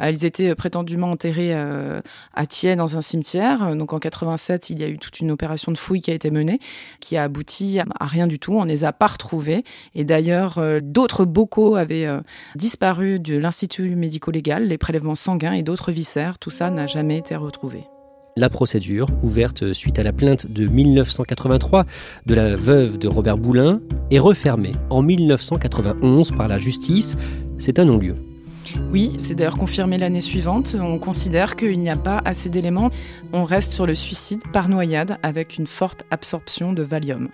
Euh, 0.00 0.10
ils 0.10 0.24
étaient 0.24 0.54
prétendument 0.54 1.10
enterrés 1.10 1.54
euh, 1.54 2.00
à 2.34 2.46
Thiers 2.46 2.76
dans 2.76 2.96
un 2.96 3.00
cimetière. 3.00 3.74
Donc, 3.76 3.92
en 3.92 3.98
87, 3.98 4.70
il 4.70 4.78
y 4.78 4.84
a 4.84 4.88
eu 4.88 4.98
toute 4.98 5.20
une 5.20 5.30
opération 5.30 5.72
de 5.72 5.78
fouille 5.78 6.00
qui 6.00 6.10
a 6.10 6.14
été 6.14 6.30
menée, 6.30 6.58
qui 7.00 7.16
a 7.16 7.24
abouti 7.24 7.80
à 7.80 8.06
rien 8.06 8.26
du 8.26 8.38
tout. 8.38 8.52
On 8.52 8.64
ne 8.64 8.70
les 8.70 8.84
a 8.84 8.92
pas 8.92 9.06
retrouvés. 9.06 9.64
Et 9.94 10.04
d'ailleurs, 10.04 10.58
euh, 10.58 10.80
d'autres 10.82 11.24
bocaux 11.24 11.76
avaient 11.76 12.06
disparu 12.54 13.18
de 13.18 13.36
l'Institut 13.36 13.94
médico-légal, 13.96 14.68
les 14.68 14.78
prélèvements 14.78 15.14
sanguins 15.14 15.52
et 15.52 15.62
d'autres 15.62 15.92
viscères. 15.92 16.38
Tout 16.38 16.50
ça 16.50 16.70
n'a 16.70 16.86
jamais 16.86 17.18
été 17.18 17.36
retrouvé 17.36 17.84
la 18.36 18.50
procédure, 18.50 19.06
ouverte 19.22 19.72
suite 19.72 19.98
à 19.98 20.02
la 20.02 20.12
plainte 20.12 20.50
de 20.50 20.66
1983 20.66 21.86
de 22.26 22.34
la 22.34 22.54
veuve 22.54 22.98
de 22.98 23.08
Robert 23.08 23.38
Boulin, 23.38 23.80
est 24.10 24.18
refermée 24.18 24.72
en 24.90 25.02
1991 25.02 26.32
par 26.32 26.46
la 26.46 26.58
justice. 26.58 27.16
C'est 27.58 27.78
un 27.78 27.86
non-lieu. 27.86 28.14
Oui, 28.90 29.12
c'est 29.16 29.34
d'ailleurs 29.34 29.56
confirmé 29.56 29.96
l'année 29.96 30.20
suivante. 30.20 30.76
On 30.78 30.98
considère 30.98 31.56
qu'il 31.56 31.80
n'y 31.80 31.88
a 31.88 31.96
pas 31.96 32.20
assez 32.24 32.50
d'éléments. 32.50 32.90
On 33.32 33.44
reste 33.44 33.72
sur 33.72 33.86
le 33.86 33.94
suicide 33.94 34.40
par 34.52 34.68
noyade 34.68 35.16
avec 35.22 35.56
une 35.56 35.66
forte 35.66 36.04
absorption 36.10 36.74
de 36.74 36.82
Valium. 36.82 37.28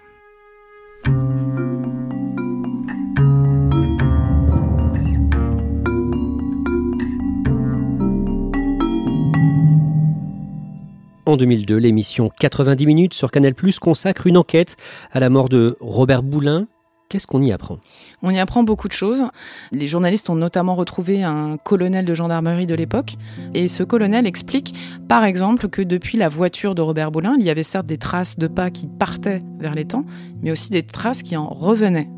En 11.24 11.36
2002, 11.36 11.76
l'émission 11.76 12.32
90 12.40 12.84
minutes 12.84 13.14
sur 13.14 13.30
Canal+ 13.30 13.54
consacre 13.80 14.26
une 14.26 14.36
enquête 14.36 14.76
à 15.12 15.20
la 15.20 15.30
mort 15.30 15.48
de 15.48 15.76
Robert 15.80 16.24
Boulin. 16.24 16.66
Qu'est-ce 17.08 17.28
qu'on 17.28 17.42
y 17.42 17.52
apprend? 17.52 17.78
On 18.22 18.30
y 18.30 18.40
apprend 18.40 18.64
beaucoup 18.64 18.88
de 18.88 18.92
choses. 18.92 19.22
Les 19.70 19.86
journalistes 19.86 20.30
ont 20.30 20.34
notamment 20.34 20.74
retrouvé 20.74 21.22
un 21.22 21.58
colonel 21.58 22.04
de 22.04 22.14
gendarmerie 22.14 22.66
de 22.66 22.74
l'époque. 22.74 23.14
Et 23.54 23.68
ce 23.68 23.84
colonel 23.84 24.26
explique, 24.26 24.74
par 25.08 25.22
exemple, 25.22 25.68
que 25.68 25.82
depuis 25.82 26.18
la 26.18 26.28
voiture 26.28 26.74
de 26.74 26.82
Robert 26.82 27.12
Boulin, 27.12 27.36
il 27.38 27.44
y 27.44 27.50
avait 27.50 27.62
certes 27.62 27.86
des 27.86 27.98
traces 27.98 28.36
de 28.36 28.48
pas 28.48 28.70
qui 28.70 28.88
partaient 28.88 29.44
vers 29.60 29.76
l'étang, 29.76 30.04
mais 30.42 30.50
aussi 30.50 30.70
des 30.70 30.82
traces 30.82 31.22
qui 31.22 31.36
en 31.36 31.46
revenaient. 31.46 32.08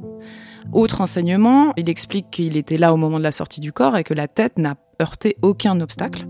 Autre 0.73 1.03
enseignement, 1.03 1.75
il 1.77 1.91
explique 1.91 2.31
qu'il 2.31 2.57
était 2.57 2.79
là 2.79 2.95
au 2.95 2.97
moment 2.97 3.19
de 3.19 3.25
la 3.25 3.33
sortie 3.33 3.61
du 3.61 3.73
corps 3.73 3.99
et 3.99 4.05
que 4.05 4.15
la 4.15 4.29
tête 4.29 4.59
n'a 4.59 4.77
heurté 5.03 5.37
aucun 5.43 5.79
obstacle. 5.81 6.27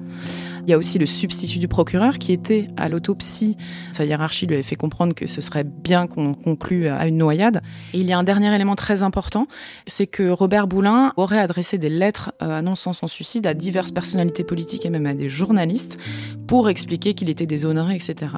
Il 0.66 0.71
y 0.71 0.73
a 0.73 0.78
aussi 0.78 0.99
le 0.99 1.06
substitut 1.06 1.59
du 1.59 1.68
procureur 1.68 2.18
qui 2.18 2.33
était 2.33 2.66
à 2.76 2.88
l'autopsie. 2.88 3.56
Sa 3.90 4.04
hiérarchie 4.04 4.47
lui 4.47 4.54
avait 4.54 4.62
fait 4.62 4.76
comprendre 4.76 5.14
que 5.14 5.26
ce 5.26 5.40
serait 5.40 5.64
bien 5.64 6.06
qu'on 6.06 6.35
conclue 6.35 6.88
à 6.88 7.06
une 7.06 7.18
noyade. 7.18 7.61
Et 7.92 7.99
il 7.99 8.06
y 8.06 8.12
a 8.12 8.18
un 8.18 8.23
dernier 8.23 8.54
élément 8.54 8.75
très 8.75 9.02
important, 9.02 9.47
c'est 9.87 10.06
que 10.06 10.30
Robert 10.30 10.66
Boulin 10.66 11.12
aurait 11.16 11.38
adressé 11.38 11.76
des 11.76 11.90
lettres 11.90 12.33
euh, 12.42 12.59
annonçant 12.59 12.92
son 12.92 13.09
suicide 13.09 13.47
à 13.47 13.54
diverses 13.54 13.92
personnalités 13.92 14.44
politiques 14.44 14.87
et 14.87 14.90
même 14.90 15.06
à 15.06 15.14
des 15.14 15.28
journalistes 15.28 15.99
pour 16.47 16.68
expliquer 16.68 17.14
qu'il 17.14 17.28
était 17.28 17.47
déshonoré, 17.47 17.94
etc. 17.94 18.33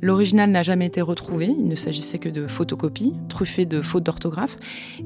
L'original 0.00 0.50
n'a 0.50 0.62
jamais 0.62 0.86
été 0.86 1.00
retrouvé. 1.00 1.46
Il 1.46 1.64
ne 1.64 1.76
s'agissait 1.76 2.18
que 2.18 2.28
de 2.28 2.46
photocopies 2.46 3.14
truffées 3.28 3.66
de 3.66 3.80
fautes 3.80 4.04
d'orthographe. 4.04 4.56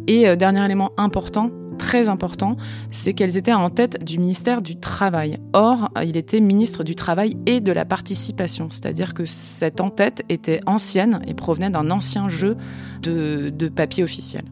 Et 0.09 0.27
euh, 0.27 0.37
dernier 0.37 0.65
élément 0.65 0.91
important, 0.97 1.51
très 1.77 2.09
important, 2.09 2.57
c'est 2.91 3.13
qu'elles 3.13 3.37
étaient 3.37 3.53
en 3.53 3.71
tête 3.71 4.03
du 4.05 4.19
ministère 4.19 4.63
du 4.63 4.77
Travail. 4.77 5.39
Or, 5.53 5.91
il 6.05 6.17
était 6.17 6.41
ministre 6.41 6.85
du 6.85 6.95
Travail 6.95 7.37
et 7.47 7.61
de 7.61 7.73
la 7.73 7.85
participation, 7.85 8.69
c'est-à-dire 8.71 9.15
que 9.15 9.27
cette 9.27 9.81
en-tête 9.81 10.23
était 10.29 10.61
ancienne 10.67 11.21
et 11.27 11.35
provenait 11.35 11.71
d'un 11.71 11.91
ancien 11.91 12.29
jeu 12.29 12.57
de, 13.03 13.51
de 13.51 13.69
papier 13.69 14.03
officiel. 14.03 14.45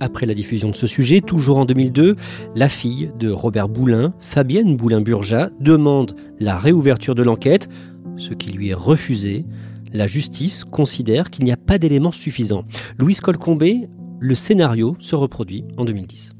Après 0.00 0.26
la 0.26 0.34
diffusion 0.34 0.70
de 0.70 0.76
ce 0.76 0.86
sujet, 0.86 1.20
toujours 1.20 1.58
en 1.58 1.64
2002, 1.64 2.14
la 2.54 2.68
fille 2.68 3.10
de 3.18 3.30
Robert 3.30 3.68
Boulin, 3.68 4.14
Fabienne 4.20 4.76
Boulin-Burja, 4.76 5.50
demande 5.60 6.14
la 6.38 6.56
réouverture 6.56 7.16
de 7.16 7.24
l'enquête, 7.24 7.68
ce 8.16 8.32
qui 8.32 8.52
lui 8.52 8.68
est 8.68 8.74
refusé. 8.74 9.44
La 9.92 10.06
justice 10.06 10.64
considère 10.64 11.30
qu'il 11.30 11.44
n'y 11.44 11.52
a 11.52 11.56
pas 11.56 11.78
d'éléments 11.78 12.12
suffisants. 12.12 12.64
Louise 12.98 13.20
Colcombé, 13.20 13.88
le 14.20 14.34
scénario 14.34 14.96
se 15.00 15.16
reproduit 15.16 15.64
en 15.76 15.84
2010. 15.84 16.37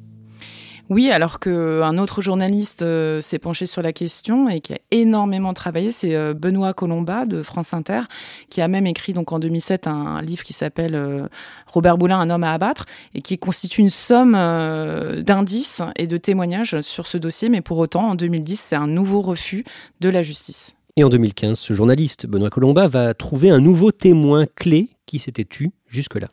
Oui, 0.90 1.11
alors 1.11 1.38
qu'un 1.38 1.99
autre 1.99 2.23
journaliste 2.23 2.80
euh, 2.80 3.21
s'est 3.21 3.38
penché 3.38 3.66
sur 3.66 3.83
la 3.83 3.92
question 3.92 4.49
et 4.49 4.61
qui 4.61 4.73
a 4.73 4.78
énormément 4.90 5.52
travaillé, 5.52 5.90
c'est 5.90 6.14
euh, 6.14 6.33
Benoît 6.33 6.73
Colomba 6.73 7.26
de 7.26 7.42
France 7.42 7.75
Inter, 7.75 8.02
qui 8.49 8.62
a 8.62 8.68
même 8.68 8.87
écrit 8.87 9.12
donc 9.12 9.30
en 9.30 9.38
2007 9.38 9.87
un 9.87 10.23
livre 10.23 10.42
qui 10.42 10.54
s'appelle 10.54 10.95
euh, 10.95 11.26
Robert 11.66 11.99
Boulin, 11.99 12.18
un 12.18 12.30
homme 12.30 12.45
à 12.45 12.54
abattre, 12.54 12.87
et 13.14 13.21
qui 13.21 13.37
constitue 13.37 13.83
une 13.83 13.90
somme 13.90 14.33
d'indices 14.33 15.83
et 15.97 16.07
de 16.07 16.16
témoignages 16.16 16.80
sur 16.80 17.07
ce 17.07 17.18
dossier. 17.18 17.50
Mais 17.50 17.61
pour 17.61 17.76
autant, 17.76 18.09
en 18.09 18.14
2010, 18.14 18.59
c'est 18.59 18.76
un 18.76 18.87
nouveau 18.87 19.21
refus 19.21 19.64
de 20.00 20.09
la 20.09 20.23
justice. 20.23 20.75
Et 20.97 21.04
en 21.04 21.11
2015, 21.11 21.59
ce 21.59 21.75
journaliste, 21.75 22.26
Benoît 22.26 22.50
Colomba, 22.50 22.88
va 22.88 23.12
trouver 23.12 23.50
un 23.50 23.61
nouveau 23.61 23.92
témoin 23.92 24.47
clé 24.57 24.88
qui 25.07 25.18
s'était 25.18 25.45
tu 25.45 25.71
jusque-là 25.87 26.28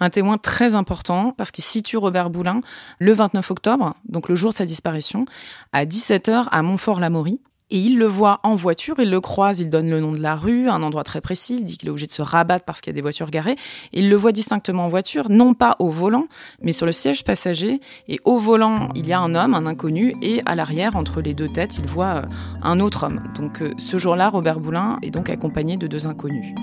un 0.00 0.10
témoin 0.10 0.38
très 0.38 0.74
important 0.74 1.32
parce 1.36 1.50
qu'il 1.50 1.64
situe 1.64 1.96
Robert 1.96 2.30
Boulin 2.30 2.60
le 2.98 3.12
29 3.12 3.50
octobre, 3.50 3.94
donc 4.08 4.28
le 4.28 4.36
jour 4.36 4.52
de 4.52 4.56
sa 4.56 4.66
disparition, 4.66 5.26
à 5.72 5.84
17h 5.84 6.46
à 6.50 6.62
Montfort-l'Amaury. 6.62 7.40
Et 7.68 7.78
il 7.78 7.98
le 7.98 8.06
voit 8.06 8.38
en 8.44 8.54
voiture, 8.54 8.94
il 9.00 9.10
le 9.10 9.20
croise, 9.20 9.58
il 9.58 9.68
donne 9.68 9.90
le 9.90 9.98
nom 9.98 10.12
de 10.12 10.20
la 10.20 10.36
rue, 10.36 10.68
un 10.68 10.84
endroit 10.84 11.02
très 11.02 11.20
précis, 11.20 11.56
il 11.58 11.64
dit 11.64 11.76
qu'il 11.76 11.88
est 11.88 11.90
obligé 11.90 12.06
de 12.06 12.12
se 12.12 12.22
rabattre 12.22 12.64
parce 12.64 12.80
qu'il 12.80 12.92
y 12.92 12.94
a 12.94 12.94
des 12.94 13.00
voitures 13.00 13.28
garées. 13.28 13.56
Il 13.92 14.08
le 14.08 14.14
voit 14.14 14.30
distinctement 14.30 14.84
en 14.84 14.88
voiture, 14.88 15.28
non 15.30 15.52
pas 15.52 15.74
au 15.80 15.90
volant, 15.90 16.28
mais 16.62 16.70
sur 16.70 16.86
le 16.86 16.92
siège 16.92 17.24
passager. 17.24 17.80
Et 18.06 18.20
au 18.24 18.38
volant, 18.38 18.88
il 18.94 19.08
y 19.08 19.12
a 19.12 19.18
un 19.18 19.34
homme, 19.34 19.54
un 19.54 19.66
inconnu, 19.66 20.14
et 20.22 20.42
à 20.46 20.54
l'arrière, 20.54 20.94
entre 20.94 21.20
les 21.20 21.34
deux 21.34 21.48
têtes, 21.48 21.78
il 21.78 21.88
voit 21.88 22.18
euh, 22.18 22.22
un 22.62 22.78
autre 22.78 23.02
homme. 23.02 23.20
Donc 23.34 23.60
euh, 23.60 23.72
ce 23.78 23.98
jour-là, 23.98 24.28
Robert 24.28 24.60
Boulin 24.60 24.98
est 25.02 25.10
donc 25.10 25.28
accompagné 25.28 25.76
de 25.76 25.88
deux 25.88 26.06
inconnus. 26.06 26.54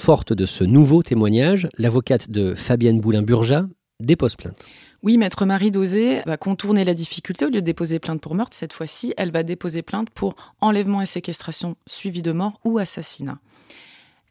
Forte 0.00 0.32
de 0.32 0.46
ce 0.46 0.64
nouveau 0.64 1.02
témoignage, 1.02 1.68
l'avocate 1.76 2.30
de 2.30 2.54
Fabienne 2.54 3.00
Boulin-Burja 3.00 3.66
dépose 4.00 4.34
plainte. 4.34 4.64
Oui, 5.02 5.18
maître 5.18 5.44
Marie 5.44 5.70
Dosé 5.70 6.22
va 6.24 6.38
contourner 6.38 6.86
la 6.86 6.94
difficulté. 6.94 7.44
Au 7.44 7.48
lieu 7.48 7.56
de 7.56 7.60
déposer 7.60 7.98
plainte 7.98 8.18
pour 8.22 8.34
meurtre, 8.34 8.56
cette 8.56 8.72
fois-ci, 8.72 9.12
elle 9.18 9.30
va 9.30 9.42
déposer 9.42 9.82
plainte 9.82 10.08
pour 10.08 10.36
enlèvement 10.62 11.02
et 11.02 11.06
séquestration 11.06 11.76
suivi 11.86 12.22
de 12.22 12.32
mort 12.32 12.60
ou 12.64 12.78
assassinat. 12.78 13.40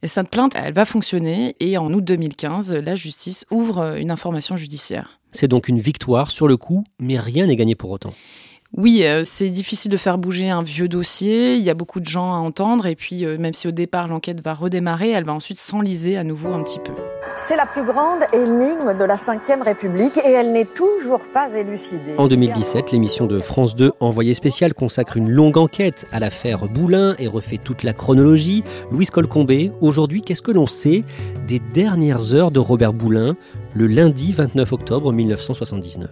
Et 0.02 0.08
cette 0.08 0.32
plainte, 0.32 0.54
elle 0.56 0.74
va 0.74 0.86
fonctionner 0.86 1.56
et 1.60 1.78
en 1.78 1.94
août 1.94 2.04
2015, 2.04 2.74
la 2.74 2.96
justice 2.96 3.46
ouvre 3.52 3.96
une 4.00 4.10
information 4.10 4.58
judiciaire. 4.58 5.20
C'est 5.32 5.48
donc 5.48 5.68
une 5.68 5.80
victoire 5.80 6.32
sur 6.32 6.48
le 6.48 6.58
coup, 6.58 6.84
mais 6.98 7.20
rien 7.20 7.46
n'est 7.46 7.56
gagné 7.56 7.76
pour 7.76 7.92
autant. 7.92 8.16
Oui, 8.78 9.02
euh, 9.04 9.24
c'est 9.26 9.50
difficile 9.50 9.92
de 9.92 9.98
faire 9.98 10.18
bouger 10.18 10.50
un 10.50 10.62
vieux 10.62 10.88
dossier, 10.88 11.56
il 11.56 11.64
y 11.64 11.72
a 11.72 11.74
beaucoup 11.74 12.00
de 12.00 12.06
gens 12.06 12.34
à 12.34 12.38
entendre, 12.38 12.86
et 12.86 12.96
puis 12.96 13.26
euh, 13.26 13.38
même 13.40 13.54
si 13.54 13.68
au 13.68 13.72
départ 13.72 14.08
l'enquête 14.08 14.44
va 14.44 14.54
redémarrer, 14.54 15.10
elle 15.10 15.24
va 15.24 15.34
ensuite 15.34 15.58
s'enliser 15.58 16.18
à 16.18 16.24
nouveau 16.24 16.54
un 16.54 16.62
petit 16.64 16.80
peu. 16.80 16.94
C'est 17.48 17.56
la 17.56 17.66
plus 17.66 17.84
grande 17.84 18.22
énigme 18.34 18.96
de 18.98 19.04
la 19.04 19.16
Ve 19.16 19.64
République 19.64 20.18
et 20.18 20.32
elle 20.32 20.52
n'est 20.52 20.66
toujours 20.66 21.22
pas 21.34 21.52
élucidée. 21.54 22.14
En 22.18 22.28
2017, 22.28 22.92
l'émission 22.92 23.28
de 23.28 23.40
France 23.40 23.76
2 23.76 23.94
Envoyé 24.00 24.34
spécial 24.34 24.74
consacre 24.74 25.18
une 25.18 25.30
longue 25.30 25.58
enquête 25.58 26.06
à 26.12 26.20
l'affaire 26.20 26.68
Boulin 26.68 27.16
et 27.18 27.28
refait 27.28 27.58
toute 27.58 27.84
la 27.84 27.94
chronologie. 27.94 28.64
Louise 28.92 29.10
Colcombé, 29.10 29.72
aujourd'hui, 29.80 30.22
qu'est-ce 30.22 30.42
que 30.42 30.52
l'on 30.52 30.68
sait 30.68 31.04
des 31.48 31.60
dernières 31.60 32.34
heures 32.36 32.52
de 32.52 32.60
Robert 32.60 32.94
Boulin 32.94 33.36
le 33.74 33.88
lundi 33.88 34.32
29 34.32 34.74
octobre 34.74 35.14
1979 35.14 36.10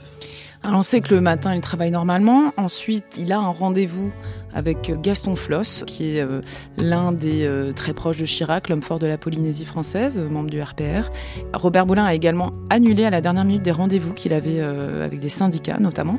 alors 0.64 0.80
on 0.80 0.84
sait 0.84 1.02
que 1.02 1.14
le 1.14 1.22
matin, 1.22 1.56
il 1.56 1.62
travaille 1.62 1.92
normalement. 1.92 2.52
Ensuite, 2.58 3.18
il 3.18 3.32
a 3.32 3.40
un 3.40 3.50
rendez-vous 3.50 4.12
avec 4.54 4.92
Gaston 5.02 5.36
Floss, 5.36 5.84
qui 5.86 6.18
est 6.18 6.22
euh, 6.22 6.42
l'un 6.78 7.12
des 7.12 7.46
euh, 7.46 7.74
très 7.74 7.94
proches 7.94 8.18
de 8.18 8.26
Chirac, 8.26 8.70
l'homme 8.70 8.82
fort 8.82 8.98
de 8.98 9.06
la 9.06 9.18
Polynésie 9.18 9.66
française, 9.66 10.20
membre 10.20 10.50
du 10.50 10.62
RPR. 10.62 11.10
Robert 11.54 11.86
Boulin 11.86 12.06
a 12.06 12.14
également 12.14 12.52
annulé 12.70 13.06
à 13.06 13.12
la 13.12 13.22
dernière 13.22 13.46
minute 13.46 13.62
des 13.62 13.72
rendez-vous 13.72 14.14
qu'il 14.14 14.34
avait 14.34 14.60
euh, 14.60 15.06
avec 15.06 15.20
des 15.20 15.30
syndicats 15.30 15.78
notamment. 15.80 16.18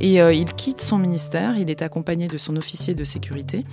Et 0.00 0.18
il 0.18 0.54
quitte 0.54 0.80
son 0.80 0.98
ministère, 0.98 1.58
il 1.58 1.68
est 1.68 1.82
accompagné 1.82 2.28
de 2.28 2.38
son 2.38 2.56
officier 2.56 2.94
de 2.94 3.04
sécurité 3.04 3.64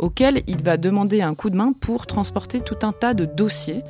auquel 0.00 0.42
il 0.46 0.62
va 0.62 0.76
demander 0.76 1.20
un 1.20 1.34
coup 1.34 1.50
de 1.50 1.56
main 1.56 1.72
pour 1.72 2.06
transporter 2.06 2.60
tout 2.60 2.78
un 2.82 2.92
tas 2.92 3.14
de 3.14 3.26
dossiers. 3.26 3.84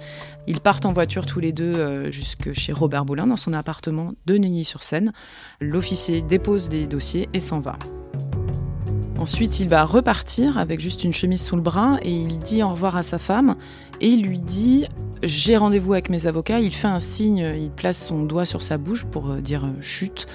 Ils 0.46 0.60
partent 0.60 0.84
en 0.84 0.92
voiture 0.92 1.24
tous 1.24 1.40
les 1.40 1.52
deux 1.52 1.74
euh, 1.74 2.10
jusque 2.10 2.52
chez 2.52 2.72
Robert 2.72 3.04
Boulin 3.04 3.26
dans 3.26 3.36
son 3.36 3.52
appartement 3.52 4.12
de 4.26 4.36
Neuilly-sur-Seine. 4.36 5.12
L'officier 5.60 6.20
dépose 6.20 6.68
les 6.68 6.86
dossiers 6.86 7.28
et 7.32 7.40
s'en 7.40 7.60
va. 7.60 7.78
Ensuite, 9.18 9.60
il 9.60 9.68
va 9.68 9.84
repartir 9.84 10.58
avec 10.58 10.80
juste 10.80 11.04
une 11.04 11.12
chemise 11.12 11.44
sous 11.44 11.54
le 11.54 11.62
bras 11.62 11.98
et 12.02 12.10
il 12.10 12.38
dit 12.38 12.62
au 12.62 12.70
revoir 12.70 12.96
à 12.96 13.02
sa 13.02 13.18
femme 13.18 13.54
et 14.00 14.08
il 14.08 14.22
lui 14.22 14.40
dit 14.40 14.86
j'ai 15.22 15.58
rendez-vous 15.58 15.92
avec 15.92 16.08
mes 16.08 16.26
avocats. 16.26 16.60
Il 16.60 16.74
fait 16.74 16.88
un 16.88 16.98
signe, 16.98 17.54
il 17.60 17.70
place 17.70 18.06
son 18.06 18.24
doigt 18.24 18.46
sur 18.46 18.62
sa 18.62 18.78
bouche 18.78 19.04
pour 19.04 19.30
euh, 19.30 19.40
dire 19.40 19.66
euh, 19.66 19.80
chute 19.82 20.26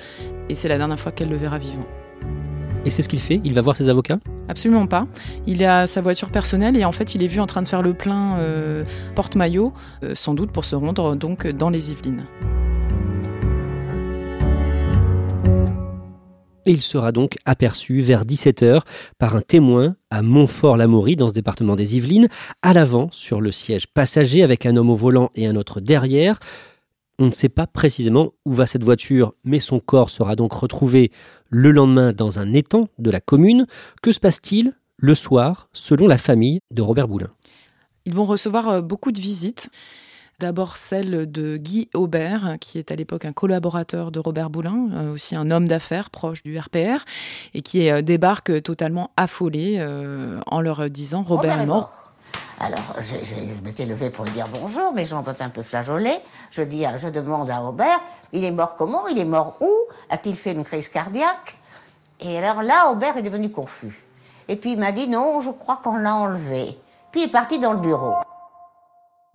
et 0.49 0.55
c'est 0.55 0.67
la 0.67 0.77
dernière 0.77 0.99
fois 0.99 1.11
qu'elle 1.11 1.29
le 1.29 1.35
verra 1.35 1.57
vivant. 1.57 1.85
Et 2.85 2.91
c'est 2.91 3.01
ce 3.01 3.09
qu'il 3.09 3.19
fait? 3.19 3.41
Il 3.43 3.53
va 3.55 3.61
voir 3.61 3.75
ses 3.75 3.89
avocats? 3.89 4.19
Absolument 4.47 4.85
pas. 4.85 5.07
Il 5.47 5.63
a 5.63 5.87
sa 5.87 6.01
voiture 6.01 6.29
personnelle 6.29 6.77
et 6.77 6.85
en 6.85 6.91
fait 6.91 7.15
il 7.15 7.23
est 7.23 7.27
vu 7.27 7.39
en 7.39 7.47
train 7.47 7.63
de 7.63 7.67
faire 7.67 7.81
le 7.81 7.95
plein 7.95 8.37
euh, 8.37 8.83
porte-maillot, 9.15 9.73
euh, 10.03 10.13
sans 10.13 10.35
doute 10.35 10.51
pour 10.51 10.65
se 10.65 10.75
rendre 10.75 11.15
donc 11.15 11.47
dans 11.47 11.71
les 11.71 11.91
Yvelines. 11.91 12.25
Il 16.67 16.81
sera 16.81 17.11
donc 17.11 17.37
aperçu 17.45 18.01
vers 18.01 18.23
17h 18.23 18.81
par 19.17 19.35
un 19.35 19.41
témoin 19.41 19.95
à 20.11 20.21
Montfort-l'Amaury 20.21 21.15
dans 21.15 21.29
ce 21.29 21.33
département 21.33 21.75
des 21.75 21.97
Yvelines, 21.97 22.27
à 22.61 22.73
l'avant 22.73 23.09
sur 23.11 23.41
le 23.41 23.51
siège 23.51 23.87
passager 23.87 24.43
avec 24.43 24.65
un 24.65 24.75
homme 24.75 24.89
au 24.89 24.95
volant 24.95 25.29
et 25.35 25.47
un 25.47 25.55
autre 25.55 25.79
derrière. 25.79 26.39
On 27.17 27.27
ne 27.27 27.31
sait 27.31 27.49
pas 27.49 27.65
précisément 27.65 28.33
où 28.45 28.53
va 28.53 28.65
cette 28.65 28.83
voiture, 28.83 29.33
mais 29.45 29.59
son 29.59 29.79
corps 29.79 30.09
sera 30.09 30.35
donc 30.35 30.51
retrouvé 30.51 31.11
le 31.49 31.71
lendemain 31.71 32.11
dans 32.11 32.39
un 32.39 32.53
étang 32.53 32.89
de 32.99 33.09
la 33.09 33.21
commune. 33.21 33.67
Que 34.01 34.11
se 34.11 34.19
passe-t-il 34.19 34.73
le 34.97 35.15
soir, 35.15 35.69
selon 35.71 36.07
la 36.07 36.17
famille 36.17 36.59
de 36.71 36.81
Robert 36.81 37.07
Boulin? 37.07 37.29
Ils 38.05 38.13
vont 38.13 38.25
recevoir 38.25 38.69
euh, 38.69 38.81
beaucoup 38.81 39.11
de 39.11 39.19
visites. 39.19 39.69
D'abord 40.39 40.75
celle 40.75 41.31
de 41.31 41.55
Guy 41.55 41.89
Aubert, 41.93 42.57
qui 42.59 42.77
est 42.77 42.91
à 42.91 42.95
l'époque 42.97 43.23
un 43.23 43.31
collaborateur 43.31 44.11
de 44.11 44.19
Robert 44.19 44.49
Boulin, 44.49 44.89
euh, 44.91 45.13
aussi 45.13 45.37
un 45.37 45.49
homme 45.49 45.69
d'affaires 45.69 46.09
proche 46.09 46.43
du 46.43 46.59
RPR, 46.59 47.05
et 47.53 47.61
qui 47.61 47.89
euh, 47.89 48.01
débarque 48.01 48.61
totalement 48.61 49.11
affolé 49.15 49.81
en 50.47 50.59
leur 50.59 50.89
disant 50.89 51.23
Robert 51.23 51.61
est 51.61 51.65
mort. 51.65 52.04
Alors, 52.59 52.95
je, 52.99 53.63
m'étais 53.63 53.85
levé 53.85 54.09
pour 54.09 54.25
lui 54.25 54.31
dire 54.31 54.47
bonjour, 54.47 54.93
mes 54.93 55.05
jambes 55.05 55.27
étaient 55.29 55.43
un 55.43 55.49
peu 55.49 55.61
flageolées. 55.61 56.17
Je 56.51 56.61
dis, 56.61 56.83
je 57.01 57.09
demande 57.09 57.49
à 57.49 57.61
Aubert, 57.61 57.99
il 58.31 58.43
est 58.43 58.51
mort 58.51 58.75
comment 58.75 59.07
Il 59.07 59.17
est 59.17 59.25
mort 59.25 59.57
où 59.61 59.71
A-t-il 60.09 60.35
fait 60.35 60.53
une 60.53 60.63
crise 60.63 60.89
cardiaque? 60.89 61.57
Et 62.21 62.37
alors 62.37 62.63
là, 62.63 62.91
Aubert 62.91 63.17
est 63.17 63.21
devenu 63.21 63.51
confus. 63.51 64.03
Et 64.47 64.55
puis 64.55 64.71
il 64.73 64.79
m'a 64.79 64.91
dit, 64.91 65.07
non, 65.07 65.41
je 65.41 65.49
crois 65.49 65.79
qu'on 65.83 65.97
l'a 65.97 66.15
enlevé. 66.15 66.77
Puis 67.11 67.21
il 67.21 67.23
est 67.25 67.31
parti 67.31 67.59
dans 67.59 67.73
le 67.73 67.79
bureau. 67.79 68.13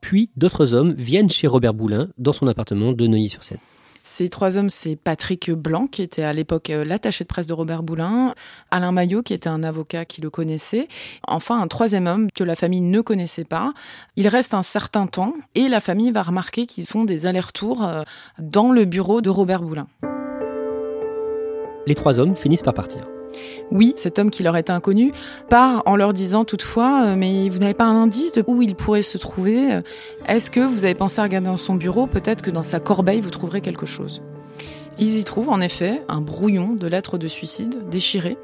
Puis 0.00 0.30
d'autres 0.36 0.74
hommes 0.74 0.92
viennent 0.94 1.30
chez 1.30 1.46
Robert 1.46 1.74
Boulin 1.74 2.08
dans 2.16 2.32
son 2.32 2.46
appartement 2.46 2.92
de 2.92 3.06
Neuilly-sur-Seine. 3.06 3.58
Ces 4.02 4.28
trois 4.28 4.56
hommes, 4.56 4.70
c'est 4.70 4.96
Patrick 4.96 5.50
Blanc, 5.50 5.86
qui 5.86 6.02
était 6.02 6.22
à 6.22 6.32
l'époque 6.32 6.70
euh, 6.70 6.84
l'attaché 6.84 7.24
de 7.24 7.28
presse 7.28 7.46
de 7.46 7.52
Robert 7.52 7.82
Boulin, 7.82 8.34
Alain 8.70 8.92
Maillot, 8.92 9.22
qui 9.22 9.34
était 9.34 9.48
un 9.48 9.62
avocat 9.62 10.04
qui 10.04 10.20
le 10.20 10.30
connaissait, 10.30 10.88
enfin 11.26 11.60
un 11.60 11.68
troisième 11.68 12.06
homme 12.06 12.30
que 12.32 12.42
la 12.42 12.56
famille 12.56 12.80
ne 12.80 13.00
connaissait 13.00 13.44
pas. 13.44 13.72
Il 14.16 14.28
reste 14.28 14.54
un 14.54 14.62
certain 14.62 15.06
temps 15.06 15.34
et 15.54 15.68
la 15.68 15.80
famille 15.80 16.10
va 16.10 16.22
remarquer 16.22 16.66
qu'ils 16.66 16.86
font 16.86 17.04
des 17.04 17.26
allers-retours 17.26 17.84
euh, 17.84 18.02
dans 18.38 18.72
le 18.72 18.84
bureau 18.86 19.20
de 19.20 19.28
Robert 19.28 19.62
Boulin. 19.62 19.86
Les 21.86 21.94
trois 21.94 22.18
hommes 22.18 22.34
finissent 22.34 22.62
par 22.62 22.74
partir. 22.74 23.02
Oui, 23.70 23.92
cet 23.96 24.18
homme 24.18 24.30
qui 24.30 24.42
leur 24.42 24.56
est 24.56 24.70
inconnu 24.70 25.12
part 25.48 25.82
en 25.86 25.96
leur 25.96 26.12
disant 26.12 26.44
toutefois 26.44 27.04
euh, 27.04 27.16
Mais 27.16 27.48
vous 27.48 27.58
n'avez 27.58 27.74
pas 27.74 27.84
un 27.84 28.02
indice 28.02 28.32
de 28.32 28.44
où 28.46 28.62
il 28.62 28.74
pourrait 28.74 29.02
se 29.02 29.18
trouver 29.18 29.74
euh, 29.74 29.82
Est-ce 30.26 30.50
que 30.50 30.60
vous 30.60 30.84
avez 30.84 30.94
pensé 30.94 31.20
à 31.20 31.24
regarder 31.24 31.46
dans 31.48 31.56
son 31.56 31.74
bureau? 31.74 32.06
Peut-être 32.06 32.42
que 32.42 32.50
dans 32.50 32.62
sa 32.62 32.80
corbeille, 32.80 33.20
vous 33.20 33.30
trouverez 33.30 33.60
quelque 33.60 33.86
chose. 33.86 34.22
Ils 34.98 35.18
y 35.18 35.24
trouvent 35.24 35.48
en 35.48 35.60
effet 35.60 36.02
un 36.08 36.20
brouillon 36.20 36.74
de 36.74 36.86
lettre 36.86 37.16
de 37.16 37.28
suicide 37.28 37.88
déchiré 37.90 38.36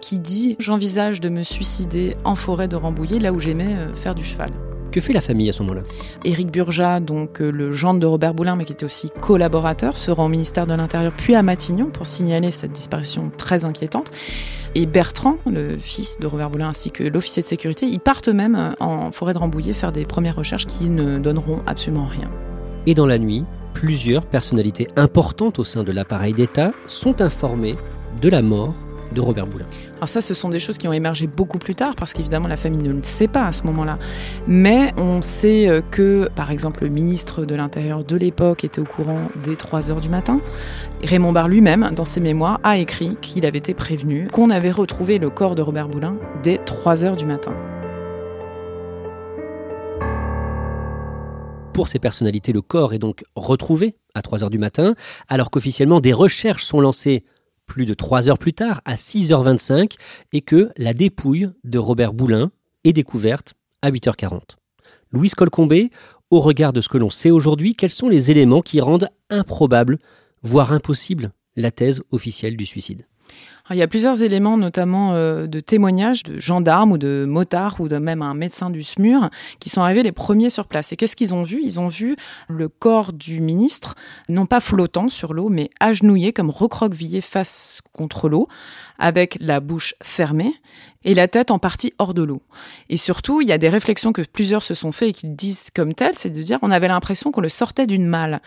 qui 0.00 0.18
dit 0.18 0.56
J'envisage 0.58 1.20
de 1.20 1.28
me 1.28 1.42
suicider 1.42 2.16
en 2.24 2.36
forêt 2.36 2.68
de 2.68 2.76
Rambouillet, 2.76 3.18
là 3.18 3.32
où 3.32 3.40
j'aimais 3.40 3.76
euh, 3.76 3.94
faire 3.94 4.14
du 4.14 4.24
cheval. 4.24 4.50
Que 4.92 5.00
fait 5.00 5.14
la 5.14 5.22
famille 5.22 5.48
à 5.48 5.54
ce 5.54 5.62
moment-là? 5.62 5.82
Éric 6.26 6.50
Burja, 6.50 7.00
donc 7.00 7.40
le 7.40 7.72
gendre 7.72 7.98
de 7.98 8.06
Robert 8.06 8.34
Boulin, 8.34 8.56
mais 8.56 8.66
qui 8.66 8.74
était 8.74 8.84
aussi 8.84 9.10
collaborateur, 9.22 9.96
se 9.96 10.10
rend 10.10 10.26
au 10.26 10.28
ministère 10.28 10.66
de 10.66 10.74
l'Intérieur 10.74 11.14
puis 11.16 11.34
à 11.34 11.42
Matignon 11.42 11.86
pour 11.86 12.06
signaler 12.06 12.50
cette 12.50 12.72
disparition 12.72 13.32
très 13.38 13.64
inquiétante. 13.64 14.10
Et 14.74 14.84
Bertrand, 14.84 15.38
le 15.46 15.78
fils 15.78 16.20
de 16.20 16.26
Robert 16.26 16.50
Boulin, 16.50 16.68
ainsi 16.68 16.90
que 16.90 17.04
l'officier 17.04 17.42
de 17.42 17.46
sécurité, 17.46 17.86
ils 17.86 18.00
partent 18.00 18.28
eux-mêmes 18.28 18.74
en 18.80 19.12
forêt 19.12 19.32
de 19.32 19.38
Rambouillet 19.38 19.72
faire 19.72 19.92
des 19.92 20.04
premières 20.04 20.36
recherches 20.36 20.66
qui 20.66 20.90
ne 20.90 21.18
donneront 21.18 21.62
absolument 21.66 22.06
rien. 22.06 22.30
Et 22.86 22.94
dans 22.94 23.06
la 23.06 23.18
nuit, 23.18 23.44
plusieurs 23.72 24.26
personnalités 24.26 24.88
importantes 24.96 25.58
au 25.58 25.64
sein 25.64 25.84
de 25.84 25.92
l'appareil 25.92 26.34
d'État 26.34 26.72
sont 26.86 27.22
informées 27.22 27.76
de 28.20 28.28
la 28.28 28.42
mort 28.42 28.74
de 29.12 29.20
Robert 29.20 29.46
Boulin. 29.46 29.66
Alors 29.96 30.08
ça, 30.08 30.20
ce 30.20 30.34
sont 30.34 30.48
des 30.48 30.58
choses 30.58 30.78
qui 30.78 30.88
ont 30.88 30.92
émergé 30.92 31.26
beaucoup 31.26 31.58
plus 31.58 31.74
tard, 31.74 31.94
parce 31.96 32.12
qu'évidemment, 32.12 32.48
la 32.48 32.56
famille 32.56 32.82
ne 32.82 32.92
le 32.92 33.02
sait 33.02 33.28
pas 33.28 33.46
à 33.46 33.52
ce 33.52 33.64
moment-là. 33.64 33.98
Mais 34.46 34.92
on 34.96 35.22
sait 35.22 35.68
euh, 35.68 35.80
que, 35.80 36.28
par 36.34 36.50
exemple, 36.50 36.84
le 36.84 36.88
ministre 36.88 37.44
de 37.44 37.54
l'Intérieur 37.54 38.04
de 38.04 38.16
l'époque 38.16 38.64
était 38.64 38.80
au 38.80 38.84
courant 38.84 39.20
dès 39.42 39.56
3 39.56 39.90
heures 39.90 40.00
du 40.00 40.08
matin. 40.08 40.40
Raymond 41.04 41.32
Barre 41.32 41.48
lui-même, 41.48 41.90
dans 41.94 42.04
ses 42.04 42.20
mémoires, 42.20 42.60
a 42.62 42.78
écrit 42.78 43.16
qu'il 43.20 43.46
avait 43.46 43.58
été 43.58 43.74
prévenu 43.74 44.28
qu'on 44.32 44.50
avait 44.50 44.70
retrouvé 44.70 45.18
le 45.18 45.30
corps 45.30 45.54
de 45.54 45.62
Robert 45.62 45.88
Boulin 45.88 46.16
dès 46.42 46.58
3 46.58 47.04
heures 47.04 47.16
du 47.16 47.26
matin. 47.26 47.52
Pour 51.72 51.88
ces 51.88 51.98
personnalités, 51.98 52.52
le 52.52 52.60
corps 52.60 52.92
est 52.92 52.98
donc 52.98 53.24
retrouvé 53.34 53.96
à 54.14 54.20
3 54.20 54.44
heures 54.44 54.50
du 54.50 54.58
matin, 54.58 54.94
alors 55.28 55.50
qu'officiellement 55.50 56.00
des 56.00 56.12
recherches 56.12 56.64
sont 56.64 56.80
lancées 56.80 57.24
plus 57.66 57.86
de 57.86 57.94
3 57.94 58.28
heures 58.28 58.38
plus 58.38 58.52
tard, 58.52 58.80
à 58.84 58.96
6h25, 58.96 59.96
et 60.32 60.40
que 60.40 60.70
la 60.76 60.94
dépouille 60.94 61.48
de 61.64 61.78
Robert 61.78 62.12
Boulin 62.12 62.50
est 62.84 62.92
découverte 62.92 63.54
à 63.82 63.90
8h40. 63.90 64.56
Louise 65.10 65.34
Colcombé, 65.34 65.90
au 66.30 66.40
regard 66.40 66.72
de 66.72 66.80
ce 66.80 66.88
que 66.88 66.98
l'on 66.98 67.10
sait 67.10 67.30
aujourd'hui, 67.30 67.74
quels 67.74 67.90
sont 67.90 68.08
les 68.08 68.30
éléments 68.30 68.62
qui 68.62 68.80
rendent 68.80 69.08
improbable, 69.30 69.98
voire 70.42 70.72
impossible, 70.72 71.30
la 71.56 71.70
thèse 71.70 72.02
officielle 72.10 72.56
du 72.56 72.66
suicide? 72.66 73.06
Il 73.70 73.76
y 73.76 73.82
a 73.82 73.88
plusieurs 73.88 74.22
éléments, 74.22 74.56
notamment 74.56 75.12
euh, 75.14 75.46
de 75.46 75.60
témoignages 75.60 76.22
de 76.22 76.38
gendarmes 76.38 76.92
ou 76.92 76.98
de 76.98 77.24
motards 77.26 77.76
ou 77.80 77.88
même 77.88 78.22
un 78.22 78.34
médecin 78.34 78.70
du 78.70 78.82
SMUR 78.82 79.30
qui 79.60 79.68
sont 79.68 79.82
arrivés 79.82 80.02
les 80.02 80.12
premiers 80.12 80.50
sur 80.50 80.66
place. 80.66 80.92
Et 80.92 80.96
qu'est-ce 80.96 81.16
qu'ils 81.16 81.34
ont 81.34 81.42
vu? 81.42 81.60
Ils 81.62 81.78
ont 81.78 81.88
vu 81.88 82.16
le 82.48 82.68
corps 82.68 83.12
du 83.12 83.40
ministre, 83.40 83.94
non 84.28 84.46
pas 84.46 84.60
flottant 84.60 85.08
sur 85.08 85.32
l'eau, 85.32 85.48
mais 85.48 85.70
agenouillé 85.80 86.32
comme 86.32 86.50
recroquevillé 86.50 87.20
face 87.20 87.82
contre 87.92 88.28
l'eau, 88.28 88.48
avec 88.98 89.36
la 89.40 89.60
bouche 89.60 89.94
fermée 90.02 90.52
et 91.04 91.14
la 91.14 91.28
tête 91.28 91.50
en 91.50 91.58
partie 91.58 91.92
hors 91.98 92.14
de 92.14 92.22
l'eau. 92.22 92.42
Et 92.88 92.96
surtout, 92.96 93.40
il 93.40 93.48
y 93.48 93.52
a 93.52 93.58
des 93.58 93.68
réflexions 93.68 94.12
que 94.12 94.22
plusieurs 94.22 94.62
se 94.62 94.74
sont 94.74 94.92
fait 94.92 95.08
et 95.08 95.12
qui 95.12 95.26
disent 95.26 95.70
comme 95.74 95.94
telles, 95.94 96.16
c'est 96.16 96.30
de 96.30 96.42
dire 96.42 96.58
on 96.62 96.70
avait 96.70 96.88
l'impression 96.88 97.32
qu'on 97.32 97.40
le 97.40 97.48
sortait 97.48 97.86
d'une 97.86 98.06
malle. 98.06 98.40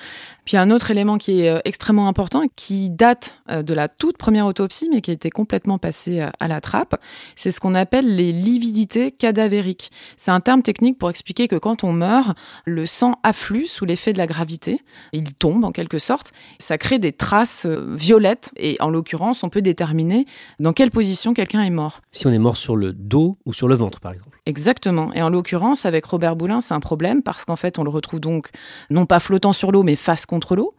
Puis 0.45 0.57
un 0.57 0.71
autre 0.71 0.91
élément 0.91 1.17
qui 1.17 1.41
est 1.41 1.49
euh, 1.49 1.59
extrêmement 1.65 2.07
important, 2.07 2.43
qui 2.55 2.89
date 2.89 3.41
euh, 3.49 3.63
de 3.63 3.73
la 3.73 3.89
toute 3.89 4.17
première 4.17 4.45
autopsie, 4.45 4.87
mais 4.91 5.01
qui 5.05 5.11
été 5.11 5.29
complètement 5.29 5.77
passé 5.77 6.21
euh, 6.21 6.29
à 6.39 6.47
la 6.47 6.61
trappe, 6.61 6.99
c'est 7.35 7.51
ce 7.51 7.59
qu'on 7.59 7.75
appelle 7.75 8.15
les 8.15 8.31
lividités 8.31 9.11
cadavériques. 9.11 9.91
C'est 10.17 10.31
un 10.31 10.39
terme 10.39 10.63
technique 10.63 10.97
pour 10.97 11.09
expliquer 11.09 11.47
que 11.47 11.55
quand 11.55 11.83
on 11.83 11.93
meurt, 11.93 12.35
le 12.65 12.85
sang 12.85 13.19
afflue 13.23 13.67
sous 13.67 13.85
l'effet 13.85 14.13
de 14.13 14.17
la 14.17 14.27
gravité, 14.27 14.81
il 15.13 15.33
tombe 15.33 15.63
en 15.63 15.71
quelque 15.71 15.99
sorte, 15.99 16.33
ça 16.59 16.77
crée 16.77 16.97
des 16.97 17.11
traces 17.11 17.65
violettes 17.65 18.51
et 18.57 18.77
en 18.79 18.89
l'occurrence, 18.89 19.43
on 19.43 19.49
peut 19.49 19.61
déterminer 19.61 20.25
dans 20.59 20.73
quelle 20.73 20.91
position 20.91 21.33
quelqu'un 21.33 21.61
est 21.61 21.69
mort. 21.69 22.01
Si 22.11 22.25
on 22.25 22.31
est 22.31 22.39
mort 22.39 22.57
sur 22.57 22.75
le 22.75 22.93
dos 22.93 23.35
ou 23.45 23.53
sur 23.53 23.67
le 23.67 23.75
ventre, 23.75 23.99
par 23.99 24.13
exemple. 24.13 24.39
Exactement. 24.45 25.13
Et 25.13 25.21
en 25.21 25.29
l'occurrence, 25.29 25.85
avec 25.85 26.05
Robert 26.05 26.35
Boulin, 26.35 26.61
c'est 26.61 26.73
un 26.73 26.79
problème 26.79 27.21
parce 27.21 27.45
qu'en 27.45 27.55
fait, 27.55 27.79
on 27.79 27.83
le 27.83 27.89
retrouve 27.89 28.19
donc 28.19 28.49
non 28.89 29.05
pas 29.05 29.19
flottant 29.19 29.53
sur 29.53 29.71
l'eau, 29.71 29.83
mais 29.83 29.95
face 29.95 30.25
contre 30.25 30.55
l'eau. 30.55 30.73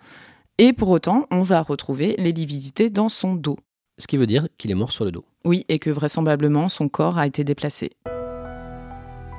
Et 0.58 0.72
pour 0.72 0.88
autant, 0.88 1.26
on 1.30 1.42
va 1.42 1.62
retrouver 1.62 2.14
les 2.18 2.32
lividités 2.32 2.88
dans 2.88 3.08
son 3.08 3.34
dos. 3.34 3.58
Ce 3.98 4.06
qui 4.06 4.18
veut 4.18 4.26
dire 4.26 4.48
qu'il 4.59 4.70
est 4.70 4.74
mort 4.74 4.92
sur 4.92 5.06
le 5.06 5.11
dos. 5.11 5.24
Oui, 5.44 5.64
et 5.68 5.78
que 5.78 5.88
vraisemblablement, 5.88 6.68
son 6.68 6.88
corps 6.88 7.16
a 7.16 7.26
été 7.26 7.44
déplacé. 7.44 7.92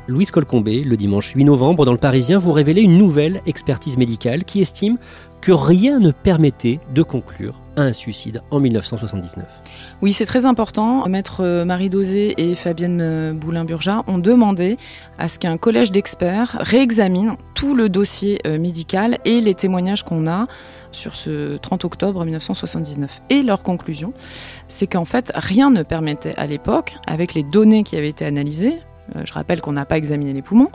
Louise 0.08 0.32
Colcombé, 0.32 0.84
le 0.84 0.98
dimanche 0.98 1.34
8 1.34 1.43
novembre, 1.43 1.86
dans 1.86 1.91
le 1.91 1.98
Parisien, 1.98 2.39
vous 2.39 2.54
révélez 2.54 2.82
une 2.82 2.98
nouvelle 2.98 3.41
expertise 3.46 3.98
médicale 3.98 4.46
qui 4.46 4.62
estime 4.62 4.98
que 5.41 5.52
rien 5.52 6.00
ne 6.00 6.12
permettait 6.12 6.80
de 6.93 7.04
conclure 7.04 7.60
un 7.78 7.94
suicide 7.94 8.42
en 8.52 8.60
1979. 8.60 9.62
Oui, 10.02 10.12
c'est 10.12 10.26
très 10.26 10.46
important. 10.46 11.08
Maître 11.08 11.42
euh, 11.42 11.63
Marie 11.63 11.90
Dosé 11.90 12.34
et 12.38 12.56
Fabienne 12.56 13.00
euh, 13.02 13.34
Boulin-Burja 13.34 14.04
ont 14.08 14.18
demandé 14.18 14.78
à 15.18 15.28
ce 15.28 15.40
qu'un 15.40 15.58
collège 15.58 15.92
d'experts 15.92 16.58
réexamine 16.60 17.38
tout 17.54 17.76
le 17.76 17.88
dossier 17.88 18.40
euh, 18.46 18.60
médical 18.60 19.20
et 19.26 19.40
les 19.40 19.54
témoignages 19.54 20.04
qu'on 20.04 20.28
a 20.28 20.48
sur 20.92 21.16
ce 21.16 21.58
30 21.58 21.86
octobre 21.86 22.26
1979. 22.26 23.22
Et 23.30 23.44
leur 23.44 23.62
conclusion, 23.62 24.13
c'est 24.68 24.88
qu'en 24.88 25.06
fait, 25.06 25.32
rien 25.36 25.70
ne 25.70 25.84
permettait 25.84 26.36
à 26.38 26.48
l'époque, 26.48 26.96
avec 27.08 27.34
les 27.36 27.44
données 27.44 27.84
qui 27.84 27.96
avaient 27.96 28.10
été 28.10 28.26
analysées, 28.26 28.80
je 29.24 29.34
rappelle 29.34 29.62
qu'on 29.62 29.74
n'a 29.74 29.86
pas 29.86 29.98
examiné 29.98 30.34
les 30.34 30.41
poumons, 30.41 30.70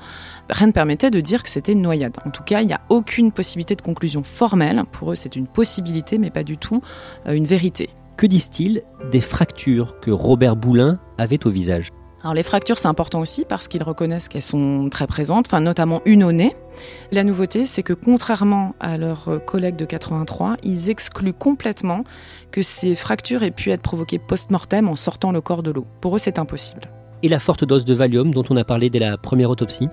rien 0.51 0.66
ne 0.66 0.73
permettait 0.73 1.11
de 1.11 1.21
dire 1.21 1.42
que 1.42 1.49
c'était 1.49 1.73
une 1.73 1.83
noyade. 1.83 2.16
En 2.27 2.31
tout 2.31 2.42
cas, 2.42 2.61
il 2.61 2.66
n'y 2.66 2.73
a 2.73 2.81
aucune 2.88 3.33
possibilité 3.33 3.75
de 3.75 3.83
conclusion 3.83 4.23
formelle. 4.23 4.83
Pour 4.92 5.12
eux, 5.12 5.14
c'est 5.14 5.37
une 5.37 5.47
possibilité, 5.47 6.18
mais 6.18 6.31
pas 6.31 6.45
du 6.45 6.57
tout 6.57 6.83
euh, 7.27 7.33
une 7.33 7.47
vérité. 7.47 7.90
Que 8.16 8.27
disent-ils 8.27 8.83
des 9.11 9.21
fractures 9.21 9.99
que 10.01 10.11
Robert 10.11 10.57
Boulin 10.57 10.99
avait 11.18 11.47
au 11.47 11.51
visage? 11.51 11.88
Alors 12.23 12.35
les 12.35 12.45
fractures, 12.45 12.79
c'est 12.79 12.87
important 12.87 13.18
aussi 13.21 13.45
parce 13.45 13.66
qu'ils 13.66 13.83
reconnaissent 13.83 14.29
qu'elles 14.29 14.42
sont 14.42 14.88
très 14.90 15.09
présentes, 15.09 15.47
enfin 15.49 15.61
notamment 15.61 16.03
une 16.05 16.23
au 16.23 16.31
nez. 16.31 16.55
La 17.11 17.25
nouveauté, 17.25 17.66
c'est 17.66 17.83
que 17.83 17.92
contrairement 17.92 18.77
à 18.79 18.97
leurs 18.97 19.45
collègues 19.45 19.75
de 19.75 19.85
83, 19.85 20.57
ils 20.62 20.88
excluent 20.88 21.35
complètement 21.35 22.05
que 22.53 22.62
ces 22.62 22.95
fractures 22.95 23.42
aient 23.42 23.51
pu 23.51 23.71
être 23.71 23.83
provoquées 23.83 24.21
post-mortem 24.21 24.88
en 24.88 24.95
sortant 24.95 25.33
le 25.33 25.40
corps 25.40 25.64
de 25.64 25.73
l'eau. 25.73 25.87
Pour 26.01 26.14
eux, 26.14 26.18
c'est 26.18 26.38
impossible. 26.38 26.83
Et 27.23 27.29
la 27.29 27.39
forte 27.39 27.65
dose 27.65 27.85
de 27.85 27.95
Valium 27.95 28.33
dont 28.33 28.45
on 28.51 28.57
a 28.57 28.65
parlé 28.65 28.91
dès 28.91 28.99
la 28.99 29.17
première 29.17 29.51
autopsie 29.51 29.89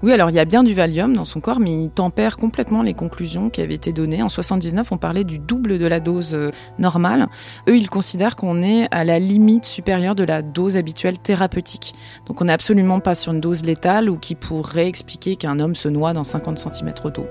oui, 0.00 0.12
alors 0.12 0.30
il 0.30 0.36
y 0.36 0.38
a 0.38 0.44
bien 0.44 0.62
du 0.62 0.74
Valium 0.74 1.12
dans 1.12 1.24
son 1.24 1.40
corps, 1.40 1.58
mais 1.58 1.72
il 1.72 1.90
tempère 1.90 2.36
complètement 2.36 2.82
les 2.82 2.94
conclusions 2.94 3.50
qui 3.50 3.60
avaient 3.60 3.74
été 3.74 3.92
données. 3.92 4.22
En 4.22 4.28
79, 4.28 4.92
on 4.92 4.96
parlait 4.96 5.24
du 5.24 5.40
double 5.40 5.80
de 5.80 5.86
la 5.86 5.98
dose 5.98 6.36
euh, 6.36 6.52
normale. 6.78 7.26
Eux, 7.68 7.76
ils 7.76 7.90
considèrent 7.90 8.36
qu'on 8.36 8.62
est 8.62 8.86
à 8.92 9.02
la 9.02 9.18
limite 9.18 9.64
supérieure 9.64 10.14
de 10.14 10.22
la 10.22 10.40
dose 10.40 10.76
habituelle 10.76 11.18
thérapeutique. 11.18 11.94
Donc 12.26 12.40
on 12.40 12.44
n'est 12.44 12.52
absolument 12.52 13.00
pas 13.00 13.16
sur 13.16 13.32
une 13.32 13.40
dose 13.40 13.64
létale 13.64 14.08
ou 14.08 14.18
qui 14.18 14.36
pourrait 14.36 14.86
expliquer 14.86 15.34
qu'un 15.34 15.58
homme 15.58 15.74
se 15.74 15.88
noie 15.88 16.12
dans 16.12 16.22
50 16.22 16.60
cm 16.60 16.94
d'eau. 17.12 17.26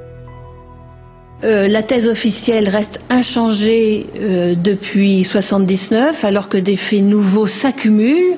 Euh, 1.43 1.67
la 1.69 1.83
thèse 1.83 2.07
officielle 2.07 2.67
reste 2.67 2.99
inchangée 3.09 4.07
euh, 4.19 4.55
depuis 4.55 5.23
79, 5.23 6.21
alors 6.25 6.49
que 6.49 6.57
des 6.57 6.75
faits 6.75 7.03
nouveaux 7.03 7.47
s'accumulent 7.47 8.37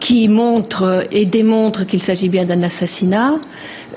qui 0.00 0.28
montre 0.28 1.06
et 1.10 1.26
démontre 1.26 1.86
qu'il 1.86 2.02
s'agit 2.02 2.28
bien 2.28 2.44
d'un 2.44 2.62
assassinat. 2.62 3.40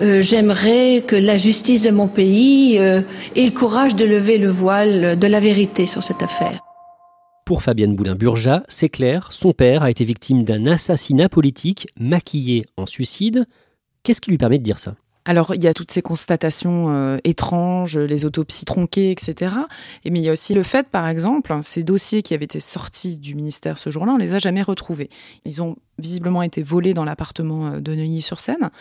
Euh, 0.01 0.21
j'aimerais 0.21 1.03
que 1.07 1.15
la 1.15 1.38
justice 1.38 1.83
de 1.83 1.91
mon 1.91 2.07
pays 2.07 2.77
euh, 2.77 3.01
ait 3.35 3.45
le 3.45 3.51
courage 3.51 3.95
de 3.95 4.05
lever 4.05 4.38
le 4.38 4.51
voile 4.51 5.19
de 5.19 5.27
la 5.27 5.39
vérité 5.39 5.85
sur 5.85 6.03
cette 6.03 6.21
affaire. 6.21 6.59
Pour 7.45 7.63
Fabienne 7.63 7.95
Boulin-Burja, 7.95 8.63
c'est 8.67 8.89
clair, 8.89 9.31
son 9.31 9.53
père 9.53 9.81
a 9.81 9.89
été 9.89 10.03
victime 10.03 10.43
d'un 10.43 10.67
assassinat 10.67 11.29
politique 11.29 11.88
maquillé 11.99 12.63
en 12.77 12.85
suicide. 12.85 13.45
Qu'est-ce 14.03 14.21
qui 14.21 14.29
lui 14.29 14.38
permet 14.38 14.59
de 14.59 14.63
dire 14.63 14.79
ça? 14.79 14.93
Alors, 15.25 15.53
il 15.53 15.63
y 15.63 15.67
a 15.67 15.73
toutes 15.73 15.91
ces 15.91 16.01
constatations 16.01 16.89
euh, 16.89 17.17
étranges, 17.23 17.97
les 17.97 18.25
autopsies 18.25 18.65
tronquées, 18.65 19.12
etc. 19.12 19.53
Et 20.05 20.12
mais 20.12 20.19
il 20.19 20.25
y 20.25 20.29
a 20.29 20.32
aussi 20.32 20.53
le 20.53 20.63
fait, 20.63 20.88
par 20.88 21.08
exemple, 21.08 21.55
ces 21.62 21.84
dossiers 21.84 22.21
qui 22.21 22.34
avaient 22.34 22.45
été 22.45 22.60
sortis 22.60 23.17
du 23.17 23.36
ministère 23.36 23.77
ce 23.77 23.89
jour-là, 23.89 24.13
on 24.13 24.17
les 24.17 24.34
a 24.36 24.39
jamais 24.39 24.62
retrouvés. 24.62 25.10
Ils 25.45 25.62
ont 25.62 25.75
visiblement 25.99 26.41
été 26.41 26.63
volés 26.63 26.93
dans 26.93 27.03
l'appartement 27.03 27.67
euh, 27.67 27.79
de 27.79 27.93
Neuilly-sur-Seine. 27.93 28.71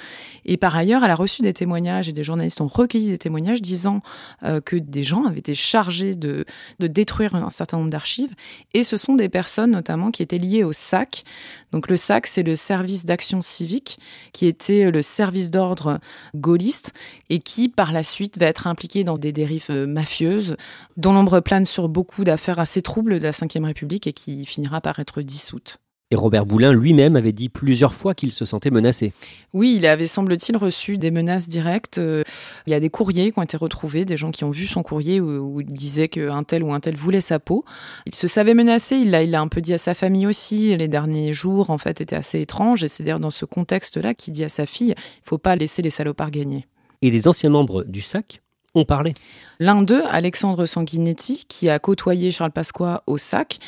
Et 0.45 0.57
par 0.57 0.77
ailleurs, 0.77 1.05
elle 1.05 1.11
a 1.11 1.17
reçu 1.17 1.43
des 1.43 1.53
témoignages 1.53 2.09
et 2.09 2.13
des 2.13 2.25
journalistes 2.25 2.61
ont 2.61 2.67
recueilli 2.67 3.09
des 3.09 3.19
témoignages 3.19 3.61
disant 3.61 4.01
euh, 4.45 4.61
que 4.61 4.77
des 4.77 5.03
gens 5.03 5.25
avaient 5.25 5.41
été 5.41 5.55
chargés 5.55 6.15
de, 6.15 6.45
de 6.79 6.87
détruire 6.87 7.35
un 7.35 7.51
certain 7.51 7.79
nombre 7.79 7.91
d'archives. 7.91 8.35
Et 8.75 8.85
ce 8.85 8.97
sont 8.97 9.15
des 9.15 9.29
personnes 9.29 9.73
notamment 9.73 10.11
qui 10.11 10.23
étaient 10.23 10.39
liées 10.39 10.65
au 10.65 10.73
SAC. 10.73 11.25
Donc 11.73 11.91
le 11.91 11.97
SAC, 11.97 12.27
c'est 12.27 12.43
le 12.43 12.57
service 12.57 13.05
d'action 13.05 13.41
civique, 13.41 13.99
qui 14.33 14.47
était 14.47 14.91
le 14.91 15.03
service 15.03 15.51
d'ordre 15.51 15.99
gaulliste 16.39 16.93
et 17.31 17.39
qui, 17.39 17.69
par 17.69 17.93
la 17.93 18.03
suite, 18.03 18.39
va 18.39 18.47
être 18.47 18.67
impliqué 18.67 19.05
dans 19.05 19.19
des 19.19 19.33
dérives 19.33 19.67
euh, 19.71 19.87
mafieuses, 19.87 20.57
dont 20.97 21.13
l'ombre 21.13 21.41
plane 21.41 21.67
sur 21.67 21.89
beaucoup 21.89 22.25
d'affaires 22.25 22.59
assez 22.59 22.83
troubles 22.83 23.19
de 23.19 23.25
la 23.25 23.31
Ve 23.31 23.65
République 23.65 24.07
et 24.07 24.13
qui 24.13 24.47
finira 24.47 24.81
par 24.81 24.99
être 24.99 25.23
dissoute. 25.23 25.79
Et 26.11 26.17
Robert 26.17 26.47
Boulin 26.47 26.73
lui-même 26.73 27.17
avait 27.17 27.33
dit 27.33 27.51
plusieurs 27.51 27.93
fois 27.93 28.15
qu'il 28.15 28.33
se 28.33 28.47
sentait 28.47 28.71
menacé. 28.71 29.13
Oui, 29.53 29.75
il 29.77 29.85
avait, 29.85 30.07
semble-t-il, 30.07 30.57
reçu 30.57 30.97
des 30.97 31.11
menaces 31.11 31.51
directes. 31.51 31.99
Euh, 31.99 32.23
il 32.67 32.71
y 32.71 32.75
a 32.75 32.81
des 32.81 32.89
courriers 32.89 33.31
qui 33.31 33.39
ont 33.39 33.43
été 33.43 33.59
retrouvés, 33.59 34.07
des 34.07 34.17
gens 34.17 34.31
qui 34.31 34.45
ont 34.45 34.51
vu 34.51 34.67
son 34.67 34.83
courrier 34.83 35.21
où, 35.21 35.61
il 35.61 35.67
disait 35.67 36.09
qu'un 36.09 36.45
tel 36.45 36.63
ou 36.63 36.73
un 36.73 36.81
tel 36.81 36.97
voulait 36.97 37.21
sa 37.21 37.39
peau. 37.39 37.63
Il 38.07 38.15
se 38.15 38.27
savait 38.27 38.55
menacé, 38.55 38.97
il 38.97 39.11
l'a 39.11 39.23
il 39.23 39.35
a 39.35 39.41
un 39.43 39.49
peu 39.49 39.61
dit 39.61 39.75
à 39.75 39.79
sa 39.79 39.93
famille 39.93 40.27
aussi. 40.27 40.75
Les 40.79 40.89
derniers 40.89 41.35
jours, 41.35 41.69
en 41.69 41.77
fait, 41.77 42.01
étaient 42.01 42.17
assez 42.17 42.41
étranges. 42.41 42.83
Et 42.83 42.89
c'est 42.89 43.03
d'ailleurs 43.03 43.21
dans 43.21 43.31
ce 43.31 43.45
contexte-là 43.45 44.15
qu'il 44.15 44.33
dit 44.33 44.45
à 44.45 44.49
sa 44.49 44.65
fille, 44.65 44.95
il 44.97 45.29
faut 45.29 45.37
pas 45.37 45.57
laisser 45.57 45.83
les 45.83 45.91
salopards 45.91 46.31
gagner. 46.31 46.67
Et 47.03 47.11
des 47.11 47.29
anciens 47.29 47.51
membres 47.51 47.85
du 47.85 48.01
SAC 48.01 48.41
ont 48.75 48.85
parlé. 48.85 49.15
L'un 49.61 49.83
d'eux, 49.83 50.03
Alexandre 50.11 50.65
Sanguinetti, 50.67 51.45
qui 51.49 51.69
a 51.69 51.79
côtoyé 51.79 52.31
Charles 52.31 52.53
Pasqua 52.53 53.03
au 53.07 53.19
SAC, 53.19 53.59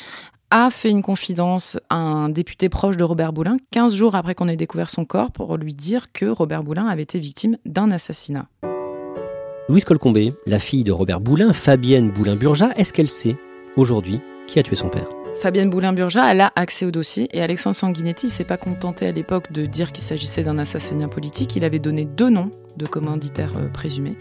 a 0.51 0.69
fait 0.69 0.89
une 0.89 1.01
confidence 1.01 1.79
à 1.89 1.95
un 1.95 2.29
député 2.29 2.69
proche 2.69 2.97
de 2.97 3.03
Robert 3.03 3.33
Boulin 3.33 3.57
15 3.71 3.95
jours 3.95 4.15
après 4.15 4.35
qu'on 4.35 4.49
ait 4.49 4.57
découvert 4.57 4.89
son 4.89 5.05
corps 5.05 5.31
pour 5.31 5.57
lui 5.57 5.73
dire 5.73 6.11
que 6.11 6.25
Robert 6.25 6.63
Boulin 6.63 6.87
avait 6.87 7.03
été 7.03 7.17
victime 7.19 7.57
d'un 7.65 7.89
assassinat. 7.89 8.47
Louise 9.69 9.85
Colcombé, 9.85 10.33
la 10.45 10.59
fille 10.59 10.83
de 10.83 10.91
Robert 10.91 11.21
Boulin, 11.21 11.53
Fabienne 11.53 12.11
Boulin-Burja, 12.11 12.71
est-ce 12.75 12.91
qu'elle 12.91 13.09
sait 13.09 13.37
aujourd'hui 13.77 14.19
qui 14.45 14.59
a 14.59 14.63
tué 14.63 14.75
son 14.75 14.89
père? 14.89 15.07
Fabienne 15.39 15.69
Boulin-Burja, 15.69 16.29
elle 16.29 16.41
a 16.41 16.51
accès 16.55 16.85
au 16.85 16.91
dossier 16.91 17.29
et 17.31 17.41
Alexandre 17.41 17.75
Sanguinetti 17.75 18.29
s'est 18.29 18.43
pas 18.43 18.57
contenté 18.57 19.07
à 19.07 19.11
l'époque 19.11 19.51
de 19.53 19.65
dire 19.65 19.93
qu'il 19.93 20.03
s'agissait 20.03 20.43
d'un 20.43 20.59
assassinat 20.59 21.07
politique. 21.07 21.55
Il 21.55 21.63
avait 21.63 21.79
donné 21.79 22.05
deux 22.05 22.29
noms 22.29 22.51
de 22.75 22.85
commanditaires 22.85 23.53
euh, 23.57 23.69
présumés. 23.69 24.17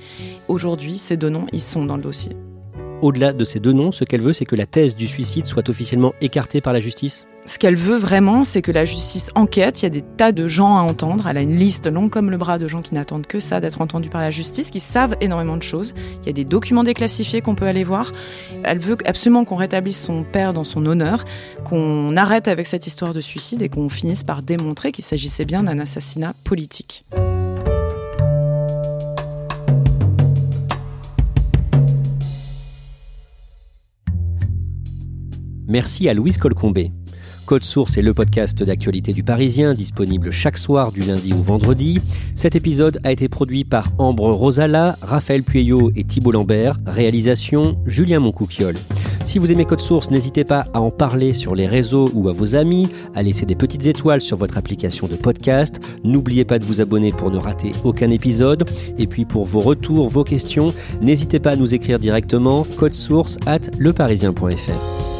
Aujourd'hui, 0.49 0.97
ces 0.97 1.17
deux 1.17 1.29
noms, 1.29 1.47
ils 1.53 1.61
sont 1.61 1.85
dans 1.85 1.97
le 1.97 2.03
dossier. 2.03 2.37
Au-delà 3.03 3.33
de 3.33 3.45
ces 3.45 3.61
deux 3.61 3.73
noms, 3.73 3.93
ce 3.93 4.05
qu'elle 4.05 4.21
veut, 4.21 4.33
c'est 4.33 4.45
que 4.45 4.57
la 4.57 4.67
thèse 4.67 4.97
du 4.97 5.07
suicide 5.07 5.47
soit 5.47 5.69
officiellement 5.69 6.13
écartée 6.21 6.61
par 6.61 6.73
la 6.73 6.81
justice 6.81 7.27
ce 7.47 7.59
qu'elle 7.59 7.75
veut 7.75 7.97
vraiment, 7.97 8.45
c'est 8.45 8.61
que 8.61 8.71
la 8.71 8.85
justice 8.85 9.31
enquête. 9.35 9.81
Il 9.81 9.85
y 9.85 9.87
a 9.87 9.91
des 9.91 10.03
tas 10.03 10.31
de 10.31 10.47
gens 10.47 10.77
à 10.77 10.83
entendre. 10.83 11.27
Elle 11.27 11.39
a 11.39 11.41
une 11.41 11.57
liste 11.57 11.87
longue 11.91 12.11
comme 12.11 12.31
le 12.31 12.37
bras 12.37 12.59
de 12.59 12.69
gens 12.69 12.83
qui 12.83 12.95
n'attendent 12.95 13.27
que 13.27 13.41
ça, 13.41 13.61
d'être 13.61 13.81
entendus 13.81 14.11
par 14.11 14.21
la 14.21 14.31
justice, 14.31 14.71
qui 14.71 14.79
savent 14.79 15.17
énormément 15.21 15.57
de 15.57 15.63
choses. 15.63 15.95
Il 16.21 16.27
y 16.27 16.29
a 16.29 16.33
des 16.33 16.45
documents 16.45 16.85
déclassifiés 16.85 17.41
qu'on 17.41 17.55
peut 17.55 17.67
aller 17.67 17.83
voir. 17.83 18.13
Elle 18.63 18.79
veut 18.79 18.99
absolument 19.07 19.45
qu'on 19.45 19.57
rétablisse 19.57 20.01
son 20.01 20.23
père 20.23 20.53
dans 20.53 20.65
son 20.65 20.85
honneur, 20.85 21.25
qu'on 21.65 22.15
arrête 22.17 22.47
avec 22.47 22.67
cette 22.67 22.87
histoire 22.87 23.15
de 23.15 23.21
suicide 23.21 23.63
et 23.63 23.69
qu'on 23.71 23.89
finisse 23.89 24.23
par 24.23 24.43
démontrer 24.43 24.93
qu'il 24.93 25.05
s'agissait 25.05 25.47
bien 25.47 25.63
d'un 25.63 25.79
assassinat 25.79 26.35
politique. 26.45 27.05
Merci 35.71 36.09
à 36.09 36.15
Louise 36.15 36.37
Colcombé. 36.37 36.91
Code 37.47 37.63
Source 37.63 37.97
est 37.97 38.03
le 38.03 38.13
podcast 38.13 38.61
d'actualité 38.61 39.13
du 39.13 39.23
Parisien, 39.23 39.73
disponible 39.73 40.33
chaque 40.33 40.59
soir 40.59 40.91
du 40.91 41.03
lundi 41.03 41.33
au 41.33 41.43
vendredi. 41.43 42.01
Cet 42.35 42.57
épisode 42.57 42.99
a 43.05 43.13
été 43.13 43.29
produit 43.29 43.63
par 43.63 43.87
Ambre 43.99 44.33
Rosala, 44.33 44.97
Raphaël 45.01 45.45
Pueyo 45.45 45.93
et 45.95 46.03
Thibault 46.03 46.33
Lambert. 46.33 46.77
Réalisation 46.87 47.79
Julien 47.87 48.19
Moncouquiole. 48.19 48.75
Si 49.23 49.39
vous 49.39 49.53
aimez 49.53 49.65
Code 49.65 49.79
Source, 49.79 50.11
n'hésitez 50.11 50.43
pas 50.43 50.65
à 50.75 50.81
en 50.81 50.91
parler 50.91 51.33
sur 51.33 51.55
les 51.55 51.69
réseaux 51.69 52.11
ou 52.15 52.29
à 52.29 52.33
vos 52.33 52.57
amis, 52.57 52.89
à 53.15 53.23
laisser 53.23 53.47
des 53.47 53.55
petites 53.55 53.87
étoiles 53.87 54.23
sur 54.23 54.37
votre 54.37 54.59
application 54.59 55.07
de 55.07 55.15
podcast. 55.15 55.81
N'oubliez 56.03 56.45
pas 56.45 56.59
de 56.59 56.65
vous 56.65 56.81
abonner 56.81 57.13
pour 57.13 57.31
ne 57.31 57.39
rater 57.39 57.71
aucun 57.85 58.11
épisode. 58.11 58.69
Et 58.99 59.07
puis 59.07 59.25
pour 59.25 59.45
vos 59.45 59.61
retours, 59.61 60.09
vos 60.09 60.25
questions, 60.25 60.75
n'hésitez 61.01 61.39
pas 61.39 61.51
à 61.51 61.57
nous 61.57 61.77
écrire 61.77 62.01
directement 62.01 62.67
code 62.77 62.95
source 62.95 63.39
at 63.47 63.71
leparisien.fr. 63.79 65.20